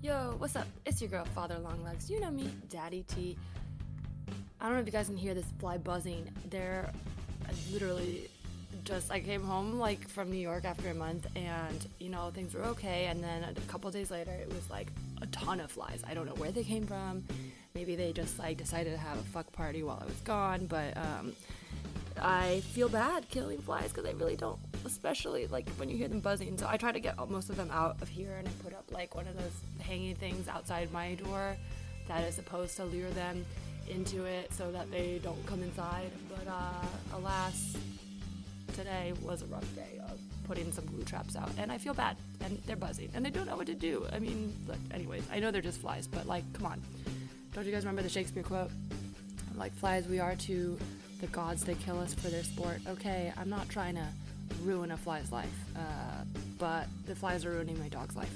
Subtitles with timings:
[0.00, 0.68] Yo, what's up?
[0.86, 2.08] It's your girl, Father Longlegs.
[2.08, 3.36] You know me, Daddy T.
[4.60, 6.30] I don't know if you guys can hear this fly buzzing.
[6.50, 6.88] They're
[7.72, 8.30] literally
[8.84, 12.54] just, I came home like from New York after a month and, you know, things
[12.54, 13.06] were okay.
[13.06, 14.86] And then a couple days later, it was like
[15.20, 16.00] a ton of flies.
[16.08, 17.24] I don't know where they came from.
[17.74, 20.96] Maybe they just like decided to have a fuck party while I was gone, but
[20.96, 21.32] um,
[22.22, 26.20] I feel bad killing flies because I really don't, especially like when you hear them
[26.20, 26.56] buzzing.
[26.58, 28.84] So I try to get most of them out of here and I put up
[28.90, 31.56] like one of those hanging things outside my door
[32.08, 33.44] that is supposed to lure them
[33.88, 36.10] into it so that they don't come inside.
[36.28, 37.76] But uh, alas,
[38.74, 42.16] today was a rough day of putting some glue traps out and I feel bad
[42.40, 44.06] and they're buzzing and they don't know what to do.
[44.12, 46.82] I mean, look, anyways, I know they're just flies, but like, come on.
[47.52, 48.70] Don't you guys remember the Shakespeare quote?
[49.56, 50.78] Like flies we are to
[51.20, 52.80] the gods they kill us for their sport.
[52.86, 54.06] Okay, I'm not trying to
[54.62, 56.24] ruin a fly's life, uh,
[56.58, 58.34] but the flies are ruining my dog's life.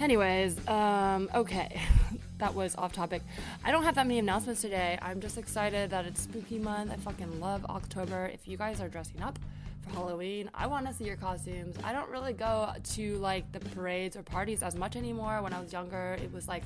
[0.00, 1.80] Anyways, um, okay,
[2.38, 3.22] that was off topic.
[3.64, 4.98] I don't have that many announcements today.
[5.02, 6.92] I'm just excited that it's spooky month.
[6.92, 8.30] I fucking love October.
[8.32, 9.38] If you guys are dressing up
[9.82, 11.74] for Halloween, I want to see your costumes.
[11.82, 15.42] I don't really go to like the parades or parties as much anymore.
[15.42, 16.62] When I was younger, it was like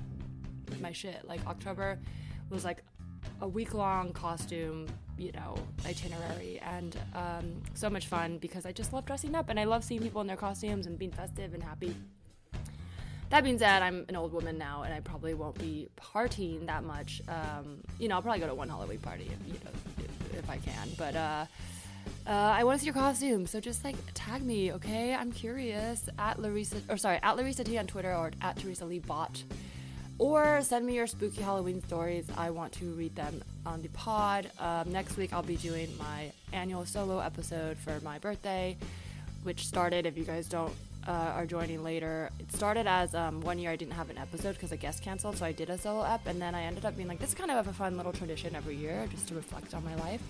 [0.80, 1.26] my shit.
[1.26, 1.98] Like October
[2.50, 2.82] was like
[3.40, 4.86] a week long costume,
[5.18, 5.56] you know,
[5.86, 9.84] itinerary, and um, so much fun because I just love dressing up and I love
[9.84, 11.94] seeing people in their costumes and being festive and happy.
[13.30, 16.84] That being said, I'm an old woman now, and I probably won't be partying that
[16.84, 17.22] much.
[17.28, 20.50] Um, you know, I'll probably go to one Halloween party, if, you know, if, if
[20.50, 20.88] I can.
[20.98, 21.46] But uh,
[22.26, 25.14] uh, I want to see your costume, so just like tag me, okay?
[25.14, 28.98] I'm curious at Larissa, or sorry, at Larissa T on Twitter or at Teresa Lee
[28.98, 29.42] Bot
[30.22, 32.24] or send me your spooky Halloween stories.
[32.36, 34.48] I want to read them on the pod.
[34.60, 38.76] Um, next week, I'll be doing my annual solo episode for my birthday,
[39.42, 40.72] which started, if you guys don't
[41.08, 44.52] uh, are joining later, it started as um, one year I didn't have an episode
[44.52, 46.96] because a guest canceled, so I did a solo ep, and then I ended up
[46.96, 49.74] being like, this is kind of a fun little tradition every year just to reflect
[49.74, 50.22] on my life.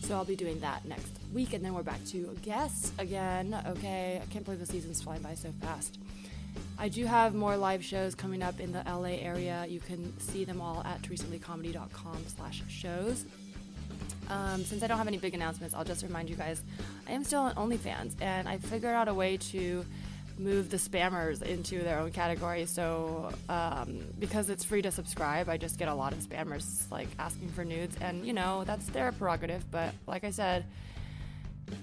[0.00, 3.54] So I'll be doing that next week, and then we're back to guests again.
[3.66, 5.98] Okay, I can't believe the season's flying by so fast.
[6.78, 9.66] I do have more live shows coming up in the LA area.
[9.68, 13.24] You can see them all at teresaleecomedy.com slash shows.
[14.28, 16.62] Um, since I don't have any big announcements, I'll just remind you guys
[17.08, 19.84] I am still on OnlyFans, and I figured out a way to
[20.38, 22.66] move the spammers into their own category.
[22.66, 27.08] So, um, because it's free to subscribe, I just get a lot of spammers like
[27.18, 29.64] asking for nudes, and you know, that's their prerogative.
[29.70, 30.64] But like I said,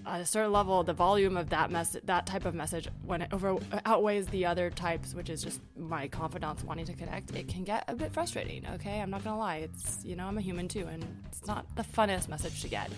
[0.05, 3.33] at a certain level, the volume of that mess, that type of message, when it
[3.33, 7.63] over outweighs the other types, which is just my confidants wanting to connect, it can
[7.63, 8.65] get a bit frustrating.
[8.75, 9.57] Okay, I'm not gonna lie.
[9.57, 12.89] It's you know I'm a human too, and it's not the funnest message to get,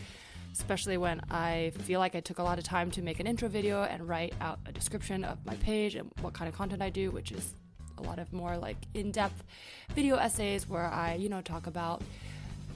[0.54, 3.50] especially when I feel like I took a lot of time to make an intro
[3.50, 6.90] video and write out a description of my page and what kind of content I
[6.90, 7.56] do, which is
[7.98, 9.44] a lot of more like in-depth
[9.94, 12.02] video essays where I you know talk about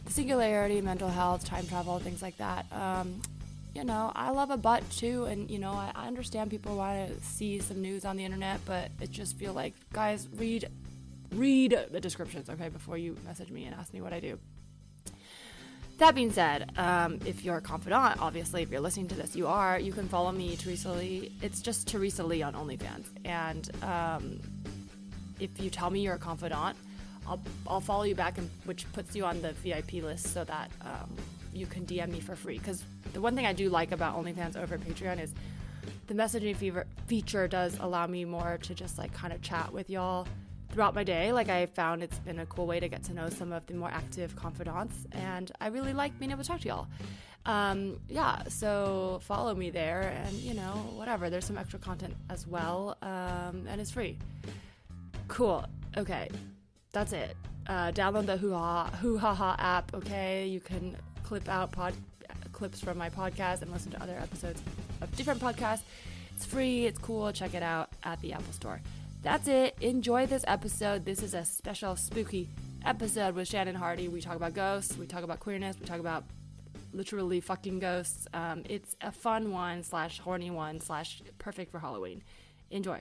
[0.06, 2.66] the singularity, mental health, time travel, things like that.
[2.72, 3.22] Um,
[3.76, 7.10] you know, I love a butt too, and you know, I, I understand people want
[7.10, 10.70] to see some news on the internet, but it just feel like, guys, read,
[11.34, 14.40] read the descriptions, okay, before you message me and ask me what I do.
[16.00, 19.48] That being said, um, if you're a confidant, obviously, if you're listening to this, you
[19.48, 19.78] are.
[19.78, 21.34] You can follow me, Teresa Lee.
[21.42, 24.40] It's just Teresa Lee on OnlyFans, and um,
[25.42, 26.78] if you tell me you're a confidant,
[27.28, 30.72] I'll I'll follow you back, and which puts you on the VIP list, so that
[30.82, 31.14] um,
[31.54, 32.58] you can DM me for free.
[32.58, 32.82] Because
[33.14, 35.34] the one thing I do like about OnlyFans over Patreon is
[36.08, 39.90] the messaging fever feature does allow me more to just like kind of chat with
[39.90, 40.28] y'all
[40.72, 41.32] throughout my day.
[41.32, 43.74] Like I found it's been a cool way to get to know some of the
[43.74, 46.88] more active confidants, and I really like being able to talk to y'all.
[47.46, 51.30] Um, yeah, so follow me there, and you know whatever.
[51.30, 54.18] There's some extra content as well, um, and it's free.
[55.28, 55.66] Cool.
[55.98, 56.30] Okay,
[56.92, 57.36] that's it.
[57.68, 59.94] Uh, download the Hoo Ha Hoo Ha Ha app.
[59.94, 61.94] Okay, you can clip out pod
[62.60, 64.62] clips from my podcast and listen to other episodes
[65.02, 65.82] of different podcasts.
[66.36, 67.32] It's free, it's cool.
[67.32, 68.82] Check it out at the Apple Store.
[69.24, 69.76] That's it.
[69.80, 71.06] Enjoy this episode.
[71.06, 72.50] This is a special spooky
[72.86, 74.10] episode with Shannon Hardy.
[74.10, 76.26] We talk about ghosts, we talk about queerness, we talk about
[76.92, 78.28] literally fucking ghosts.
[78.34, 82.24] Um, it's a fun one slash horny one slash perfect for Halloween.
[82.72, 83.00] Enjoy.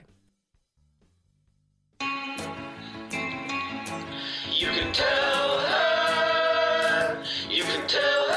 [4.51, 8.28] You can tell her, you can tell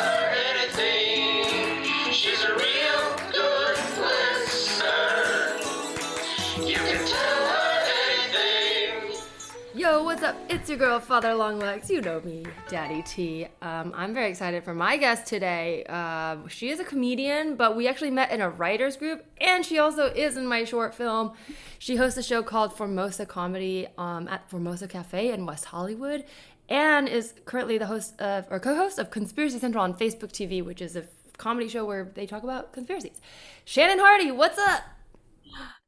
[10.23, 10.41] what's up?
[10.49, 11.91] It's your girl, Father Longlegs.
[11.91, 13.49] You know me, Daddy T.
[13.61, 15.85] Um, I'm very excited for my guest today.
[15.89, 19.81] Uh, she is a comedian, but we actually met in a writers group, and she
[19.81, 21.33] also is in my short film.
[21.81, 26.25] She hosts a show called Formosa Comedy um, at Formosa Cafe in West Hollywood,
[26.69, 30.81] and is currently the host of or co-host of Conspiracy Central on Facebook TV, which
[30.81, 31.03] is a
[31.37, 33.21] comedy show where they talk about conspiracies.
[33.65, 34.83] Shannon Hardy, what's up?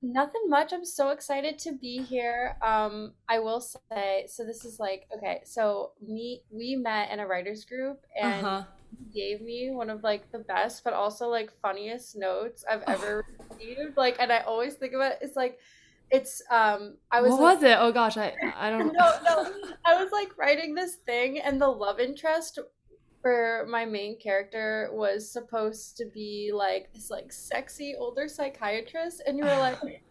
[0.07, 0.73] Nothing much.
[0.75, 2.57] I'm so excited to be here.
[2.63, 7.27] Um, I will say, so this is like, okay, so me we met in a
[7.27, 8.65] writers group and Uh-huh.
[9.15, 13.25] gave me one of like the best but also like funniest notes I've ever
[13.59, 13.97] received.
[13.97, 15.59] Like and I always think about it, it's like
[16.11, 17.77] it's um I was what like, was it?
[17.81, 18.93] Oh gosh, I I don't know.
[18.99, 19.47] no, no.
[19.87, 22.59] I was like writing this thing, and the love interest
[23.25, 29.39] for my main character was supposed to be like this like sexy older psychiatrist, and
[29.39, 29.79] you were like.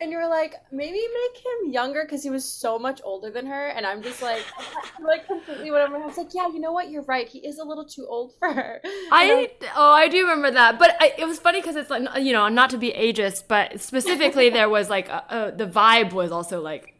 [0.00, 3.46] And you were like, maybe make him younger because he was so much older than
[3.46, 3.68] her.
[3.68, 4.42] And I'm just like,
[5.00, 5.98] like completely whatever.
[5.98, 6.90] I was like, yeah, you know what?
[6.90, 7.28] You're right.
[7.28, 8.80] He is a little too old for her.
[8.84, 12.32] I oh I do remember that, but I, it was funny because it's like you
[12.32, 16.32] know not to be ageist, but specifically there was like uh uh the vibe was
[16.32, 16.97] also like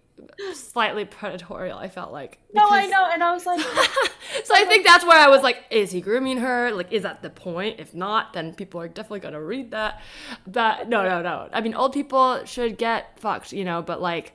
[0.54, 1.72] slightly predatory.
[1.72, 3.08] I felt like no, I know.
[3.12, 3.60] And I was like,
[4.44, 6.70] so I think that's where I was like, is he grooming her?
[6.72, 7.80] Like, is that the point?
[7.80, 10.00] If not, then people are definitely gonna read that.
[10.46, 11.48] But no, no, no.
[11.52, 14.32] I mean, old people should get fucked, you know, but like,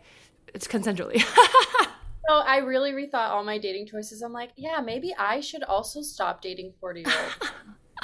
[0.53, 1.23] it's consensually.
[2.29, 4.21] no, I really rethought all my dating choices.
[4.21, 7.51] I'm like, yeah, maybe I should also stop dating 40 year olds.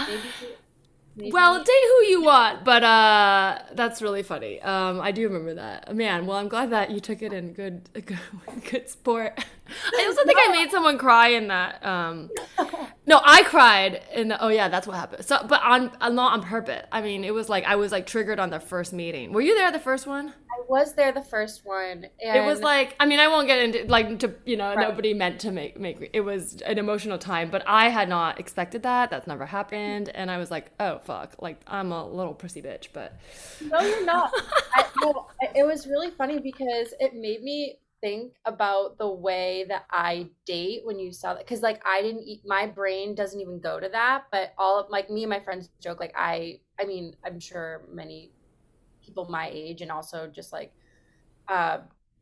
[0.07, 0.21] maybe,
[1.19, 1.31] maybe.
[1.31, 4.61] Well, date who you want, but uh, that's really funny.
[4.61, 5.95] Um, I do remember that.
[5.95, 8.19] Man, well, I'm glad that you took it in good, good,
[8.69, 9.43] good sport.
[9.97, 11.85] I also think I made someone cry in that.
[11.85, 12.29] Um,
[13.05, 14.43] no, I cried in the.
[14.43, 15.25] Oh yeah, that's what happened.
[15.25, 16.85] So, but on, uh, not on purpose.
[16.91, 19.33] I mean, it was like I was like triggered on the first meeting.
[19.33, 20.29] Were you there the first one?
[20.29, 22.05] I was there the first one.
[22.23, 24.87] And It was like I mean I won't get into like to you know Right.
[24.87, 28.39] nobody meant to make make me- it was an emotional time but I had not
[28.39, 32.33] expected that that's never happened and I was like oh fuck like I'm a little
[32.33, 33.17] prissy bitch but
[33.61, 34.31] No, you're not.
[34.75, 39.85] I, no, it was really funny because it made me think about the way that
[39.91, 41.45] I date when you saw that.
[41.45, 44.25] Because like I didn't, eat, my brain doesn't even go to that.
[44.31, 47.83] But all of like me and my friends joke like I, I mean, I'm sure
[47.91, 48.31] many
[49.03, 50.73] people my age and also just like,
[51.47, 51.79] uh,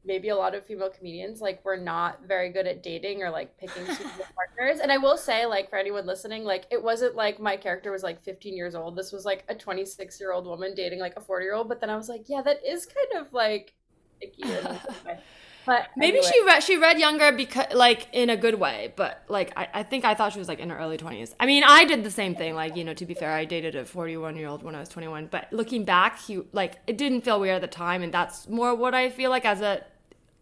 [0.08, 3.56] maybe a lot of female comedians like we're not very good at dating or like
[3.58, 3.86] picking
[4.36, 4.80] partners.
[4.82, 8.04] And I will say like for anyone listening, like it wasn't like my character was
[8.04, 8.96] like 15 years old.
[8.96, 11.68] This was like a 26 year old woman dating like a 40 year old.
[11.68, 13.74] But then I was like, yeah, that is kind of like
[14.22, 14.44] icky.
[15.68, 15.82] in a way.
[15.82, 16.32] But maybe anyway.
[16.34, 19.84] she read she read younger because like in a good way but like I, I
[19.84, 22.12] think I thought she was like in her early 20s I mean I did the
[22.12, 24.76] same thing like you know to be fair I dated a 41 year old when
[24.76, 28.02] I was 21 but looking back he like it didn't feel weird at the time
[28.02, 29.84] and that's more what I feel like as a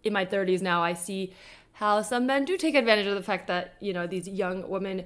[0.04, 1.34] in my 30s now I see
[1.74, 5.06] how some men do take advantage of the fact that you know these young women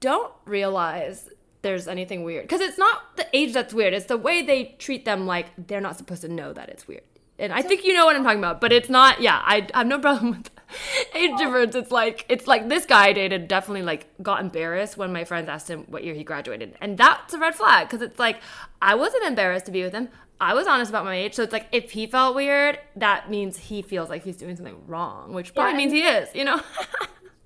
[0.00, 1.28] don't realize
[1.62, 5.04] there's anything weird because it's not the age that's weird it's the way they treat
[5.04, 7.02] them like they're not supposed to know that it's weird
[7.38, 9.78] and I think you know what I'm talking about but it's not yeah I, I
[9.78, 10.50] have no problem with
[11.14, 11.74] age difference.
[11.74, 15.48] It's like it's like this guy I dated definitely like got embarrassed when my friends
[15.48, 16.76] asked him what year he graduated.
[16.80, 18.40] And that's a red flag because it's like
[18.82, 20.08] I wasn't embarrassed to be with him.
[20.40, 23.56] I was honest about my age, so it's like if he felt weird, that means
[23.58, 26.60] he feels like he's doing something wrong, which probably Yeah, means he is, you know.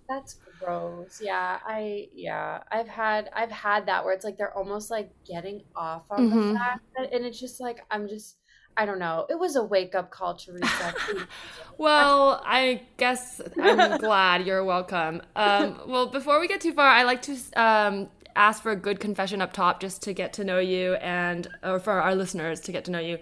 [0.09, 1.19] That's gross.
[1.21, 5.62] Yeah, I yeah, I've had I've had that where it's like they're almost like getting
[5.75, 6.29] off on Mhm.
[6.29, 8.37] the fact that, and it's just like I'm just
[8.77, 9.27] I don't know.
[9.29, 10.95] It was a wake up call to reset.
[11.79, 15.23] well, I guess I'm glad you're welcome.
[15.37, 18.99] Um, well, before we get too far, I like to um, ask for a good
[18.99, 22.73] confession up top, just to get to know you, and or for our listeners to
[22.73, 23.19] get to know you.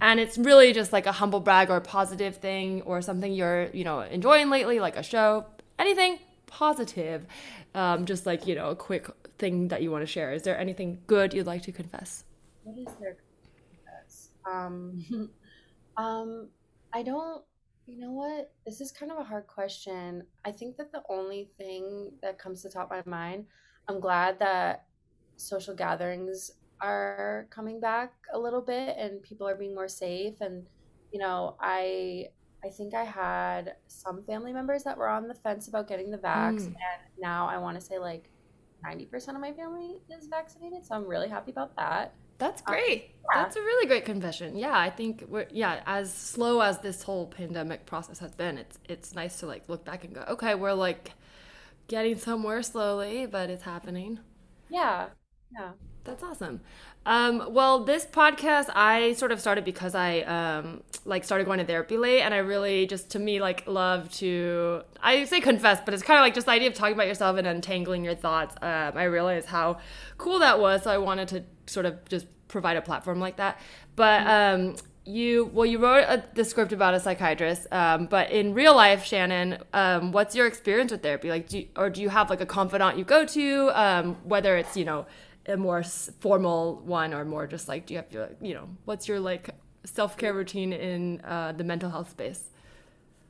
[0.00, 3.68] And it's really just like a humble brag or a positive thing or something you're
[3.72, 5.44] you know enjoying lately, like a show,
[5.78, 7.26] anything positive.
[7.74, 9.08] Um, just like you know a quick
[9.38, 10.32] thing that you want to share.
[10.32, 12.24] Is there anything good you'd like to confess?
[12.64, 13.33] what is their confess?
[14.50, 15.30] Um,
[15.96, 16.48] um,
[16.92, 17.42] I don't.
[17.86, 18.50] You know what?
[18.64, 20.22] This is kind of a hard question.
[20.44, 23.44] I think that the only thing that comes to the top of my mind,
[23.88, 24.86] I'm glad that
[25.36, 30.40] social gatherings are coming back a little bit and people are being more safe.
[30.40, 30.64] And
[31.12, 32.28] you know, I
[32.64, 36.16] I think I had some family members that were on the fence about getting the
[36.18, 36.66] vax, Mm.
[36.68, 38.30] and now I want to say like
[38.86, 42.14] 90% of my family is vaccinated, so I'm really happy about that.
[42.44, 43.10] That's Um, great.
[43.34, 43.42] yeah.
[43.42, 44.56] That's a really great confession.
[44.56, 48.78] Yeah, I think we're yeah, as slow as this whole pandemic process has been, it's
[48.88, 51.12] it's nice to like look back and go, okay, we're like
[51.88, 54.20] getting somewhere slowly, but it's happening.
[54.68, 55.08] Yeah.
[55.52, 55.72] Yeah.
[56.04, 56.60] That's awesome.
[57.06, 61.64] Um, well, this podcast I sort of started because I um, like started going to
[61.64, 65.94] therapy late, and I really just to me like love to I say confess, but
[65.94, 68.54] it's kind of like just the idea of talking about yourself and untangling your thoughts.
[68.62, 69.78] Um, I realized how
[70.18, 73.60] cool that was, so I wanted to sort of just provide a platform like that.
[73.96, 78.54] But um, you well, you wrote a, the script about a psychiatrist, um, but in
[78.54, 81.28] real life, Shannon, um, what's your experience with therapy?
[81.28, 84.56] Like, do you, or do you have like a confidant you go to, um, whether
[84.56, 85.06] it's you know
[85.46, 89.06] a more formal one or more just like do you have your you know what's
[89.08, 89.50] your like
[89.84, 92.50] self-care routine in uh, the mental health space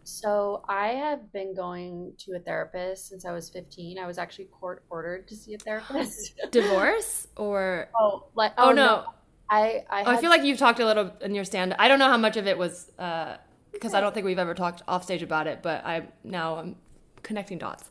[0.05, 3.99] So I have been going to a therapist since I was 15.
[3.99, 6.35] I was actually court ordered to see a therapist.
[6.51, 9.05] divorce or oh, like oh, oh no,
[9.51, 11.99] I I, Oh, I feel like you've talked a little in your stand i don't
[11.99, 13.37] know how much of it was uh,
[13.73, 16.77] because i don't think we've ever talked off stage about it but i now i'm
[17.23, 17.91] connecting dots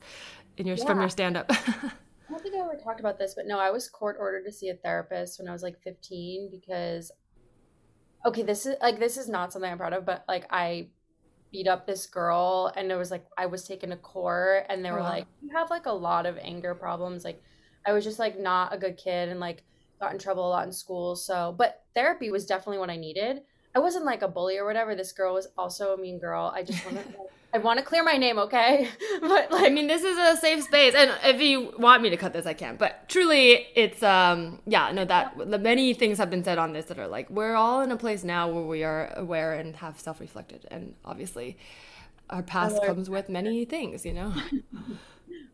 [0.57, 1.51] in your from your stand-up
[2.29, 4.51] I don't think I ever talked about this, but no, I was court ordered to
[4.51, 7.11] see a therapist when I was like 15 because
[8.25, 10.87] okay, this is like this is not something I'm proud of, but like I
[11.53, 14.91] beat up this girl and it was like I was taken to court and they
[14.91, 15.09] oh, were Oh, wow.
[15.09, 17.25] like, You have like a lot of anger problems.
[17.25, 17.43] Like
[17.87, 19.65] I was just like not a good kid and like
[20.01, 21.15] got in trouble a lot in school.
[21.15, 23.43] So but therapy was definitely what I needed.
[23.75, 24.95] I wasn't like a bully or whatever.
[24.95, 26.51] This girl was also a mean girl.
[26.55, 27.19] I just want to
[27.53, 28.89] I want to clear my name, okay?
[29.21, 32.17] but like I mean, this is a safe space, and if you want me to
[32.17, 32.77] cut this, I can.
[32.77, 36.85] But truly, it's um, yeah, no, that the many things have been said on this
[36.85, 39.99] that are like we're all in a place now where we are aware and have
[39.99, 41.57] self-reflected, and obviously,
[42.31, 44.33] our past comes with many things, you know.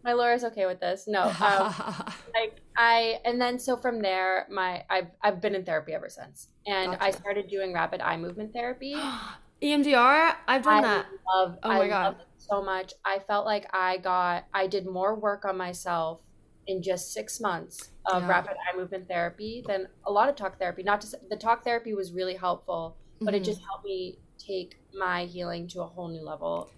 [0.09, 1.05] my lawyer's okay with this.
[1.07, 1.73] No, um,
[2.35, 6.49] like I and then so from there, my I've I've been in therapy ever since,
[6.65, 8.95] and I started doing rapid eye movement therapy.
[9.61, 11.05] EMDR, I've done I that.
[11.35, 12.03] love Oh my I God.
[12.05, 12.93] love it so much.
[13.05, 16.21] I felt like I got I did more work on myself
[16.67, 18.29] in just six months of Yeah.
[18.29, 20.81] rapid eye movement therapy than a lot of talk therapy.
[20.83, 23.45] Not to say, the talk therapy was really helpful, but it Mhm.
[23.45, 26.69] just helped me take my healing to a whole new level.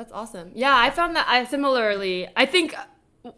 [0.00, 0.52] That's awesome.
[0.54, 2.26] Yeah, I found that I similarly.
[2.34, 2.74] I think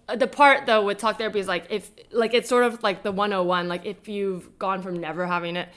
[0.08, 3.02] uh, the part though with talk therapy is like if like it's sort of like
[3.02, 3.66] the 101.
[3.66, 5.68] Like if you've gone from never having it,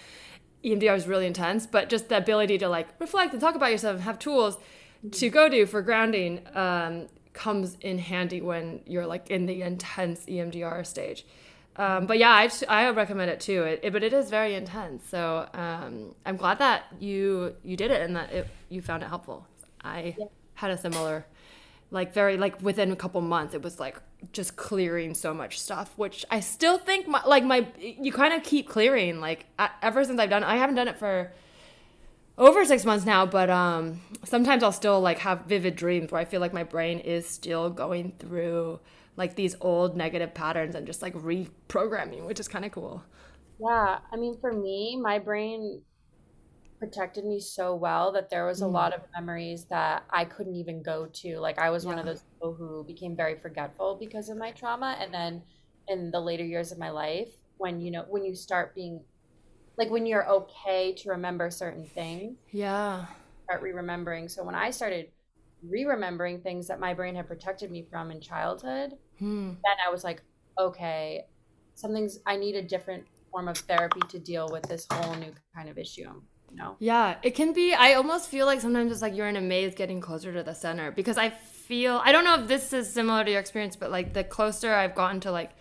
[0.63, 1.65] EMDR is really intense.
[1.65, 4.59] But just the ability to like reflect and talk about yourself and have tools
[5.13, 10.19] to go to for grounding um, comes in handy when you're like in the intense
[10.27, 11.25] EMDR stage.
[11.77, 13.63] Um, but yeah, I, I recommend it too.
[13.63, 15.09] It, it- but it is very intense.
[15.09, 19.07] So um, I'm glad that you you did it and that it, you found it
[19.09, 19.47] helpful.
[19.83, 20.15] I
[20.55, 21.25] had a similar,
[21.91, 23.97] like very like within a couple months, it was like
[24.31, 28.43] just clearing so much stuff, which I still think my like my you kind of
[28.43, 29.19] keep clearing.
[29.19, 29.45] Like
[29.81, 31.31] ever since I've done, I haven't done it for
[32.37, 36.25] over six months now, but um, sometimes I'll still like have vivid dreams where I
[36.25, 38.79] feel like my brain is still going through
[39.17, 43.03] like these old negative patterns and just like reprogramming, which is kind of cool.
[43.59, 45.81] Yeah, I mean, for me, my brain
[46.85, 48.71] protected me so well that there was a Mm.
[48.73, 51.39] lot of memories that I couldn't even go to.
[51.39, 54.95] Like, I was one of those people who became very forgetful because of my trauma.
[54.99, 55.43] And then
[55.87, 59.03] in the later years of my life, when you know, when you start being
[59.77, 63.07] like, when you're okay to remember certain things, Yeah.
[63.49, 64.27] start re-remembering.
[64.29, 65.11] So when I started
[65.63, 69.53] re-remembering things that my brain had protected me from in childhood, Hmm.
[69.65, 70.23] then I was like,
[70.59, 71.25] okay,
[71.75, 75.69] something's I need a different form of therapy to deal with this whole new kind
[75.69, 76.21] of issue.
[76.53, 76.75] Know?
[76.79, 77.73] Yeah, it can be.
[77.73, 80.53] I almost feel like sometimes it's like you're in a maze getting closer to the
[80.53, 83.91] center because I feel, I don't know if this is similar to your experience, but
[83.91, 85.51] like the closer I've gotten to like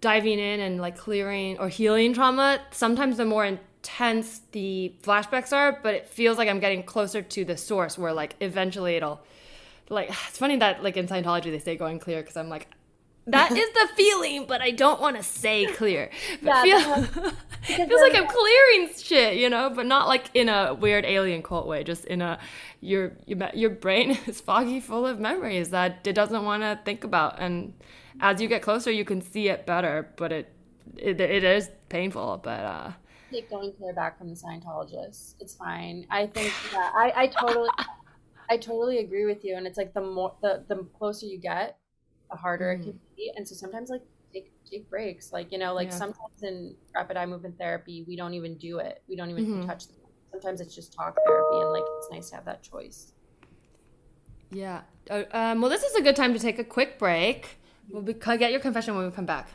[0.00, 5.78] diving in and like clearing or healing trauma, sometimes the more intense the flashbacks are,
[5.82, 9.20] but it feels like I'm getting closer to the source where like eventually it'll,
[9.88, 12.68] like, it's funny that like in Scientology they say going clear because I'm like,
[13.26, 16.10] that is the feeling, but I don't want to say clear.
[16.42, 17.04] But Yeah, feel,
[17.68, 21.42] it feels like I'm clearing shit, you know, but not like in a weird alien
[21.42, 21.84] cult way.
[21.84, 22.38] Just in a
[22.80, 27.04] your your your brain is foggy, full of memories that it doesn't want to think
[27.04, 27.72] about, and
[28.20, 30.10] as you get closer, you can see it better.
[30.16, 30.52] But it
[30.96, 32.92] it, it is painful, but uh,
[33.32, 35.34] Take going clear back from the Scientologists.
[35.40, 36.06] It's fine.
[36.10, 37.68] I think yeah, I, I totally
[38.50, 39.56] I totally agree with you.
[39.56, 41.78] And it's like the more the, the closer you get,
[42.30, 43.32] the harder it can be.
[43.36, 44.02] And so sometimes like
[44.32, 45.32] take take breaks.
[45.32, 45.98] Like, you know, like Yeah.
[45.98, 49.02] sometimes in rapid eye movement therapy, we don't even do it.
[49.08, 49.66] We don't even Mhm.
[49.66, 49.96] touch them.
[50.32, 53.12] Sometimes it's just talk therapy and like it's nice to have that choice.
[54.50, 54.82] yeah.
[55.10, 57.58] Uh, um, well, this is a good time to take a quick break.
[57.90, 59.48] We'll be, get your confession when we come back.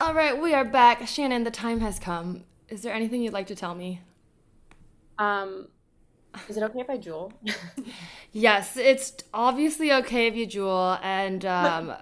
[0.00, 1.06] All right, we are back.
[1.08, 2.44] Shannon, the time has come.
[2.68, 4.02] Is there anything you'd like to tell me?
[5.18, 5.68] Um
[6.48, 7.32] is it okay if I Juul?
[8.32, 11.94] Yes, it's obviously okay if you Juul, and um,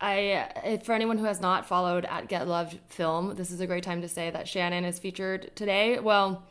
[0.00, 3.82] I for anyone who has not followed at Get Loved Film, this is a great
[3.82, 5.98] time to say that Shannon is featured today.
[5.98, 6.44] Well,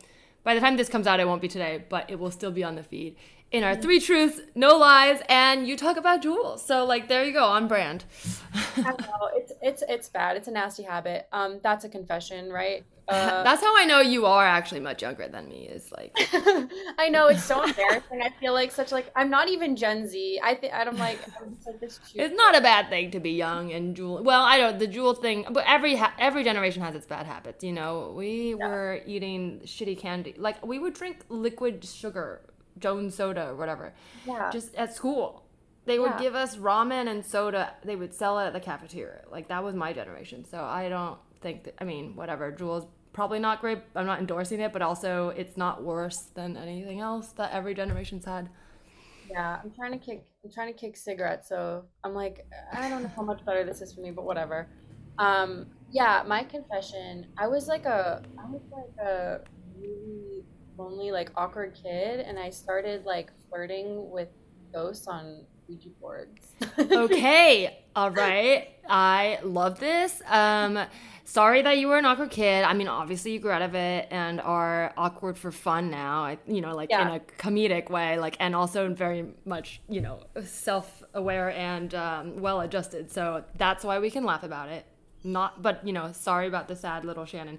[0.44, 2.62] by the time this comes out, it won't be today, but it will still be
[2.62, 3.16] on the feed
[3.52, 6.60] in our three truths, no lies, and you talk about Juuls.
[6.60, 8.04] So like there you go, on brand.
[8.76, 10.36] I know it's it's it's bad.
[10.36, 11.28] It's a nasty habit.
[11.32, 12.84] Um, that's a confession, right?
[13.08, 15.66] Uh, That's how I know you are actually much younger than me.
[15.68, 16.16] Is like
[16.98, 18.22] I know it's so embarrassing.
[18.22, 20.40] I feel like such like I'm not even Gen Z.
[20.42, 21.98] I think I'm like I'm like this.
[21.98, 22.24] Cute.
[22.24, 24.22] it's not a bad thing to be young and Juul.
[24.22, 27.64] Well, I don't the Juul thing, but every ha- every generation has its bad habits.
[27.64, 30.34] You know, we were eating shitty candy.
[30.38, 32.42] Like we would drink liquid sugar,
[32.78, 33.94] Jones soda or whatever,
[34.26, 34.50] Yeah.
[34.52, 35.42] just at school.
[35.84, 36.18] They would Yeah.
[36.20, 37.74] give us ramen and soda.
[37.84, 39.22] They would sell it at the cafeteria.
[39.30, 40.44] Like that was my generation.
[40.44, 41.74] So I don't think that.
[41.80, 42.50] I mean, whatever.
[42.50, 43.78] Juul's probably not great.
[43.94, 48.24] I'm not endorsing it, but also it's not worse than anything else that every generation's
[48.24, 48.48] had.
[49.30, 50.26] Yeah, I'm trying to kick.
[50.44, 51.48] I'm trying to kick cigarettes.
[51.48, 54.68] So I'm like, I don't know how much better this is for me, but whatever.
[55.18, 57.26] Um, yeah, my confession.
[57.36, 59.40] I was like a, I was like a
[59.78, 60.44] really
[60.76, 64.28] lonely, like awkward kid, and I started like flirting with
[64.72, 66.52] ghosts on Ouija boards.
[66.78, 70.78] okay all right i love this um
[71.24, 74.06] sorry that you were an awkward kid i mean obviously you grew out of it
[74.10, 78.54] and are awkward for fun now you know like in a comedic way like and
[78.54, 84.24] also very much you know self-aware and um, well adjusted so that's why we can
[84.24, 84.84] laugh about it
[85.24, 87.58] not but you know sorry about the sad little shannon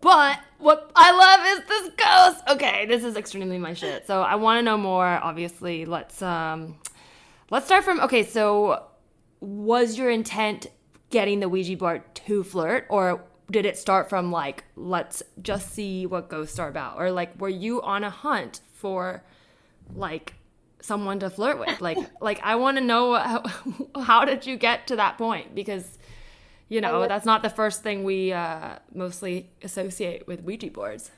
[0.00, 2.44] but what I love is this ghost.
[2.50, 4.06] Okay, this is extremely my shit.
[4.06, 5.06] So I want to know more.
[5.06, 6.76] Obviously, let's um,
[7.50, 8.00] let's start from.
[8.00, 8.84] Okay, so
[9.40, 10.66] was your intent
[11.10, 16.06] getting the Ouija board to flirt, or did it start from like let's just see
[16.06, 19.22] what ghosts are about, or like were you on a hunt for
[19.94, 20.34] like
[20.80, 21.80] someone to flirt with?
[21.80, 23.42] Like like I want to know how,
[24.02, 25.98] how did you get to that point because
[26.68, 31.10] you know that's not the first thing we uh, mostly associate with Ouija boards.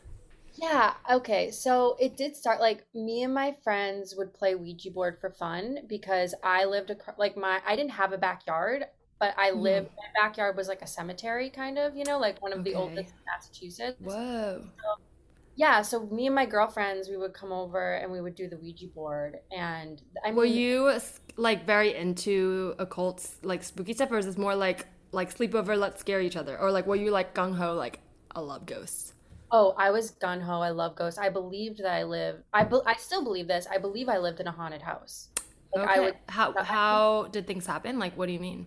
[0.56, 1.50] Yeah, okay.
[1.50, 5.80] So it did start like me and my friends would play Ouija board for fun
[5.86, 8.86] because I lived across like my I didn't have a backyard,
[9.20, 9.60] but I mm-hmm.
[9.60, 12.75] lived my backyard was like a cemetery kind of, you know, like one of the
[12.75, 14.00] oldest in Massachusetts.
[14.00, 14.64] Whoa.
[15.56, 18.58] Yeah, so me and my girlfriends, we would come over and we would do the
[18.58, 21.00] Ouija board and I Were mean you
[21.36, 26.00] like very into occult, like spooky stuff, or is this more like like sleepover, let's
[26.00, 28.00] scare each other, or like were you like gung ho, like
[28.34, 29.14] I love ghosts?
[29.50, 30.61] Oh, I was gun ho.
[30.61, 31.19] I love ghosts.
[31.19, 33.67] I believed that I lived I be, I still believe this.
[33.71, 35.28] I believe I lived in a haunted house.
[35.75, 35.95] Like Okay.
[35.95, 37.99] I would how how did things happen?
[37.99, 38.67] Like what do you mean?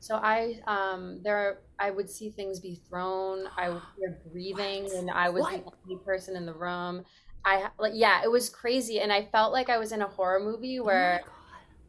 [0.00, 3.46] So I um there are, I would see things be thrown.
[3.56, 7.04] I would hear breathing, and I was the only person in the room.
[7.44, 10.40] I like yeah, it was crazy, and I felt like I was in a horror
[10.40, 11.20] movie where.
[11.24, 11.41] Oh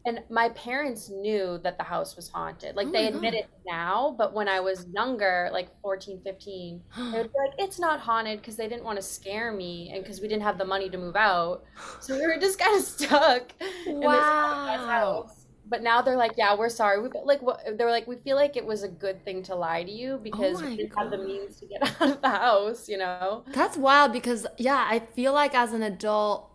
[0.05, 2.75] and my parents knew that the house was haunted.
[2.75, 3.21] Like Oh they my God.
[3.21, 7.53] admit it now, but when I was younger, like 14, 15, they would be like,
[7.69, 10.57] it's not haunted because they didn't want to scare me and because we didn't have
[10.57, 11.63] the money to move out.
[11.99, 13.53] So we were just kind of stuck
[14.01, 14.89] in this Wow.
[14.89, 15.45] house.
[15.65, 17.01] But now they're like, yeah, we're sorry.
[17.01, 19.55] We like what they were like, we feel like it was a good thing to
[19.55, 22.29] lie to you because Oh we didn't have the means to get out of the
[22.29, 23.45] house, you know?
[23.45, 26.49] That's wild because yeah, I feel like as an adult,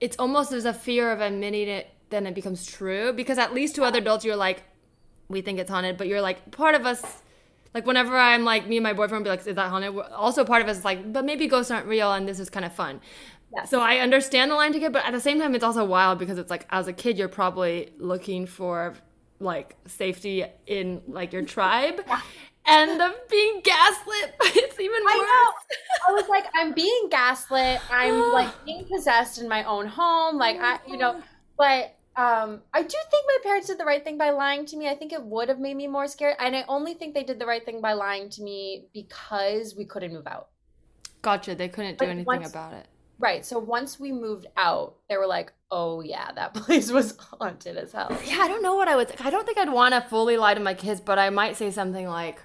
[0.00, 3.12] it's almost there's a fear of admitting it, then it becomes true.
[3.12, 4.62] Because at least to other adults, you're like,
[5.28, 7.22] we think it's haunted, but you're like part of us.
[7.74, 9.96] Like whenever I'm like me and my boyfriend be like, is that haunted?
[10.12, 12.64] Also part of us is like, but maybe ghosts aren't real and this is kind
[12.64, 13.00] of fun.
[13.54, 13.70] Yes.
[13.70, 16.18] So I understand the line to get, but at the same time, it's also wild
[16.18, 18.94] because it's like as a kid, you're probably looking for
[19.40, 22.04] like safety in like your tribe,
[22.66, 25.14] and the being gaslit, it's even worse.
[25.14, 25.52] I
[26.06, 26.08] know.
[26.08, 27.80] I was like, I'm being gaslit.
[27.90, 30.36] I'm like being possessed in my own home.
[30.36, 31.22] Like I, you know, oh.
[31.56, 34.88] but um, I do think my parents did the right thing by lying to me.
[34.88, 37.38] I think it would have made me more scared, and I only think they did
[37.38, 40.48] the right thing by lying to me because we couldn't move out.
[41.22, 41.54] Gotcha.
[41.54, 42.86] They couldn't do anything once- about it.
[43.20, 43.44] Right.
[43.44, 47.92] So once we moved out, they were like, "Oh yeah, that place was haunted as
[47.92, 49.12] hell." Yeah, I don't know what I would.
[49.20, 51.70] I don't think I'd want to fully lie to my kids, but I might say
[51.70, 52.40] something like,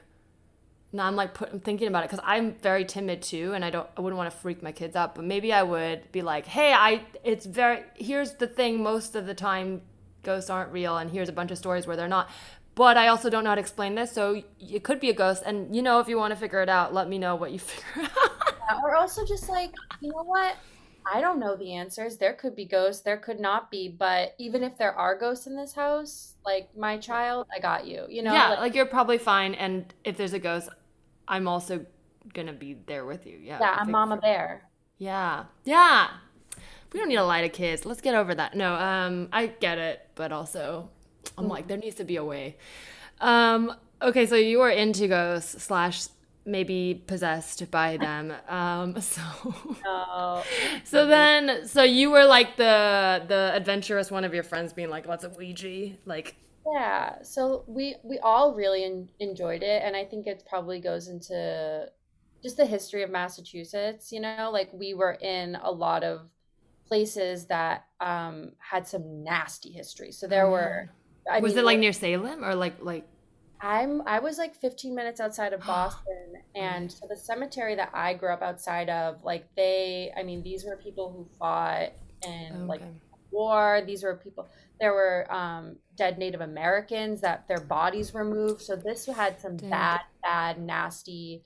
[0.93, 3.69] "No, I'm like put, I'm thinking about it because I'm very timid too, and I
[3.69, 3.87] don't.
[3.97, 6.73] I wouldn't want to freak my kids out, but maybe I would be like, "Hey,
[6.73, 7.03] I.
[7.23, 7.83] It's very.
[7.95, 8.81] Here's the thing.
[8.83, 9.81] Most of the time,
[10.23, 12.29] ghosts aren't real, and here's a bunch of stories where they're not."
[12.75, 15.43] But I also don't know how to explain this, so it could be a ghost.
[15.45, 17.59] And you know, if you want to figure it out, let me know what you
[17.71, 18.31] figure out.
[18.69, 20.55] Yeah, Or also just like, you know what?
[21.11, 22.17] I don't know the answers.
[22.17, 25.55] There could be ghosts, there could not be, but even if there are ghosts in
[25.55, 28.05] this house, like my child, I got you.
[28.09, 29.53] You know, yeah, like, like, you're probably fine.
[29.55, 30.69] And if there's a ghost,
[31.27, 31.85] I'm also
[32.33, 33.39] gonna be there with you.
[33.41, 33.57] Yeah.
[33.59, 34.63] yeah, I'm Mama Bear.
[34.97, 35.45] Yeah.
[35.65, 36.09] Yeah.
[36.91, 37.85] We don't need to lie to kids.
[37.85, 38.55] Let's get over that.
[38.55, 40.89] No, um, I get it, but also
[41.37, 42.57] I'm like, there needs to be a way.
[43.19, 46.05] Um, okay, so you were into ghosts slash
[46.45, 48.33] maybe possessed by them.
[48.47, 49.21] Um, so
[49.83, 50.43] No.
[50.83, 55.07] so then so you were like the the adventurous one of your friends being like,
[55.07, 60.05] let's a Ouija, like Yeah, so we we all really en enjoyed it, and I
[60.05, 61.89] think it probably goes into
[62.41, 66.29] just the history of Massachusetts, you know, like we were in a lot of
[66.87, 70.11] places that um had some nasty history.
[70.13, 70.89] So there Oh, were,
[71.31, 73.05] I was mean, it like near Salem or like like
[73.61, 78.13] I'm I was like 15 minutes outside of Boston, and so the cemetery that I
[78.13, 81.91] grew up outside of, like they, I mean, these were people who fought
[82.67, 82.93] like okay.
[83.33, 83.81] War.
[83.85, 84.47] These were people.
[84.79, 88.61] There were um, dead Native Americans that their bodies were moved.
[88.61, 89.69] So this had some Dang.
[89.69, 91.43] bad, bad, nasty,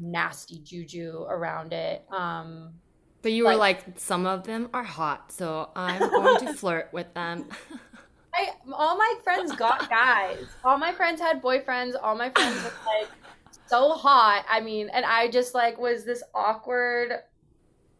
[0.00, 2.04] nasty juju around it.
[2.10, 2.74] Um,
[3.22, 6.88] But you were like- like, some of them are hot, so I'm going to flirt
[6.92, 7.48] with them.
[8.34, 10.44] I all my friends got guys.
[10.62, 11.94] All my friends had boyfriends.
[12.00, 13.08] All my friends were like
[13.66, 14.44] so hot.
[14.48, 17.12] I mean, and I just like was this awkward.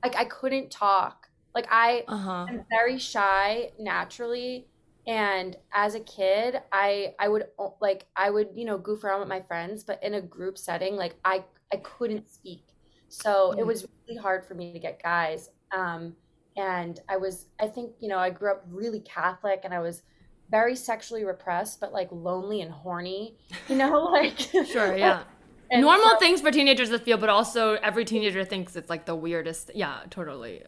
[0.05, 1.26] Like I couldn't talk.
[1.57, 2.49] Like I Uh huh.
[2.51, 4.69] I'm very shy naturally,
[5.09, 7.47] and as a kid, I I would
[7.81, 10.97] like I would you know goof around with my friends, but in a group setting,
[10.97, 12.65] like I I couldn't speak,
[13.09, 13.67] so it Mm.
[13.67, 15.51] was really hard for me to get guys.
[15.77, 16.17] Um,
[16.57, 20.03] and I was I think you know I grew up really Catholic, and I was
[20.51, 23.39] very sexually repressed, but like lonely and horny,
[23.69, 25.25] you know, like Sure, yeah.
[25.75, 29.17] Normal so- things for teenagers to feel, but also every teenager thinks it's like the
[29.17, 29.71] weirdest.
[29.75, 30.65] Yeah, totally.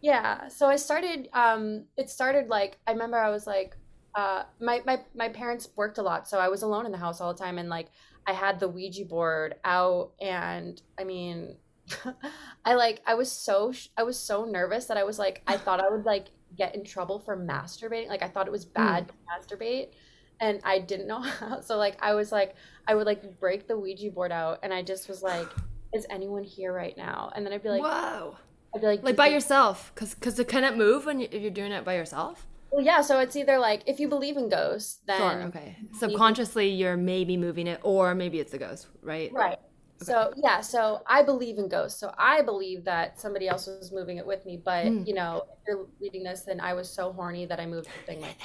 [0.00, 3.76] Yeah, so I started um it started like I remember I was like
[4.14, 7.20] uh my my my parents worked a lot, so I was alone in the house
[7.20, 7.88] all the time and like
[8.26, 11.56] I had the Ouija board out and I mean
[12.64, 15.56] I like I was so sh- I was so nervous that I was like I
[15.56, 18.08] thought I would like get in trouble for masturbating.
[18.08, 19.90] Like I thought it was bad to masturbate
[20.40, 21.60] and I didn't know how.
[21.60, 22.54] So like I was like
[22.86, 25.48] I would like break the Ouija board out and I just was like
[25.92, 27.32] is anyone here right now?
[27.34, 28.36] And then I'd be like Whoa.
[28.74, 31.42] I'd be like Like by you- yourself, because because it cannot move when you, if
[31.42, 32.46] you're doing it by yourself.
[32.70, 35.42] Well, yeah, so it's either like if you believe in ghosts, then Sure.
[35.48, 35.76] Okay.
[35.98, 39.32] Subconsciously, you're maybe moving it, or maybe it's a ghost, right?
[39.32, 39.58] right.
[40.02, 41.98] So yeah, so I believe in ghosts.
[42.00, 44.56] So I believe that somebody else was moving it with me.
[44.56, 45.02] But Hmm.
[45.04, 48.06] you know, if you're reading this, then I was so horny that I moved the
[48.06, 48.20] thing.
[48.22, 48.36] Like,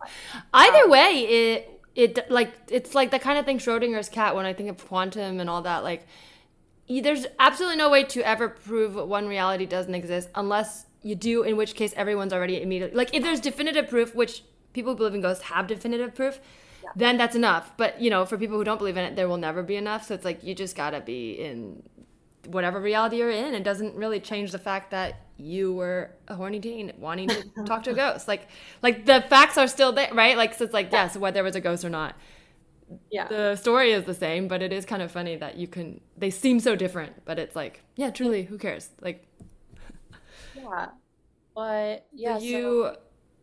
[0.54, 4.34] Either way, it it like it's like the kind of thing Schrodinger's cat.
[4.36, 6.06] When I think of quantum and all that, like
[6.88, 11.42] there's absolutely no way to ever prove one reality doesn't exist unless you do.
[11.42, 14.42] In which case, everyone's already immediately like if there's definitive proof, which
[14.72, 16.40] people who believe in ghosts have definitive proof.
[16.96, 17.72] Then that's enough.
[17.76, 20.06] But you know, for people who don't believe in it, there will never be enough.
[20.06, 21.82] So it's like you just gotta be in
[22.46, 23.54] whatever reality you're in.
[23.54, 27.82] It doesn't really change the fact that you were a horny teen wanting to talk
[27.84, 28.28] to a ghost.
[28.28, 28.48] Like,
[28.82, 30.36] like the facts are still there, right?
[30.36, 32.14] Like, so it's like, yes, whether it was a ghost or not,
[33.10, 34.48] yeah, the story is the same.
[34.48, 36.00] But it is kind of funny that you can.
[36.16, 38.90] They seem so different, but it's like, yeah, truly, who cares?
[39.00, 39.26] Like,
[40.56, 40.88] yeah.
[41.54, 42.90] But yeah, so- you.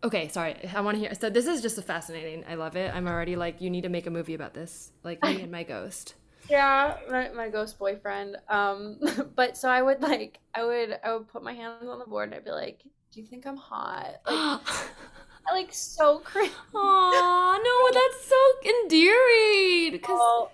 [0.04, 0.56] Okay, sorry.
[0.74, 1.14] I want to hear.
[1.14, 2.44] So this is just fascinating.
[2.50, 2.94] I love it.
[2.94, 5.62] I'm already like, you need to make a movie about this, like me and my
[5.62, 6.16] ghost.
[6.50, 8.38] yeah, my, my ghost boyfriend.
[8.50, 9.00] Um,
[9.36, 12.30] but so I would like, I would, I would put my hands on the board
[12.30, 14.62] and I'd be like, "Do you think I'm hot?" Like,
[15.48, 16.52] I like so cringe.
[16.74, 20.00] Aw, no, that's so endearing.
[20.02, 20.52] 'Cause- Oh,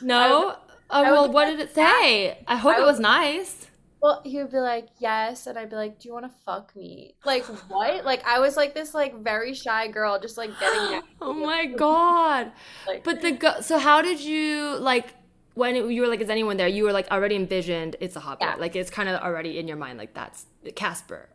[0.00, 0.56] no.
[0.90, 2.42] Oh, I well, would what did it say?
[2.46, 3.66] I hope I it was nice.
[4.00, 6.74] Well, he would be like, yes, and I'd be like, do you want to fuck
[6.76, 7.16] me?
[7.24, 8.04] Like, what?
[8.04, 12.52] Like, I was like this, like, very shy girl, just like getting oh my god.
[12.86, 15.14] Like, But the go- so how did you like
[15.54, 16.68] when it, you were like is anyone there?
[16.68, 18.40] You were like already envisioned it's a hobbit.
[18.42, 18.54] Yeah.
[18.56, 21.28] Like it's kind of already in your mind like that's Casper.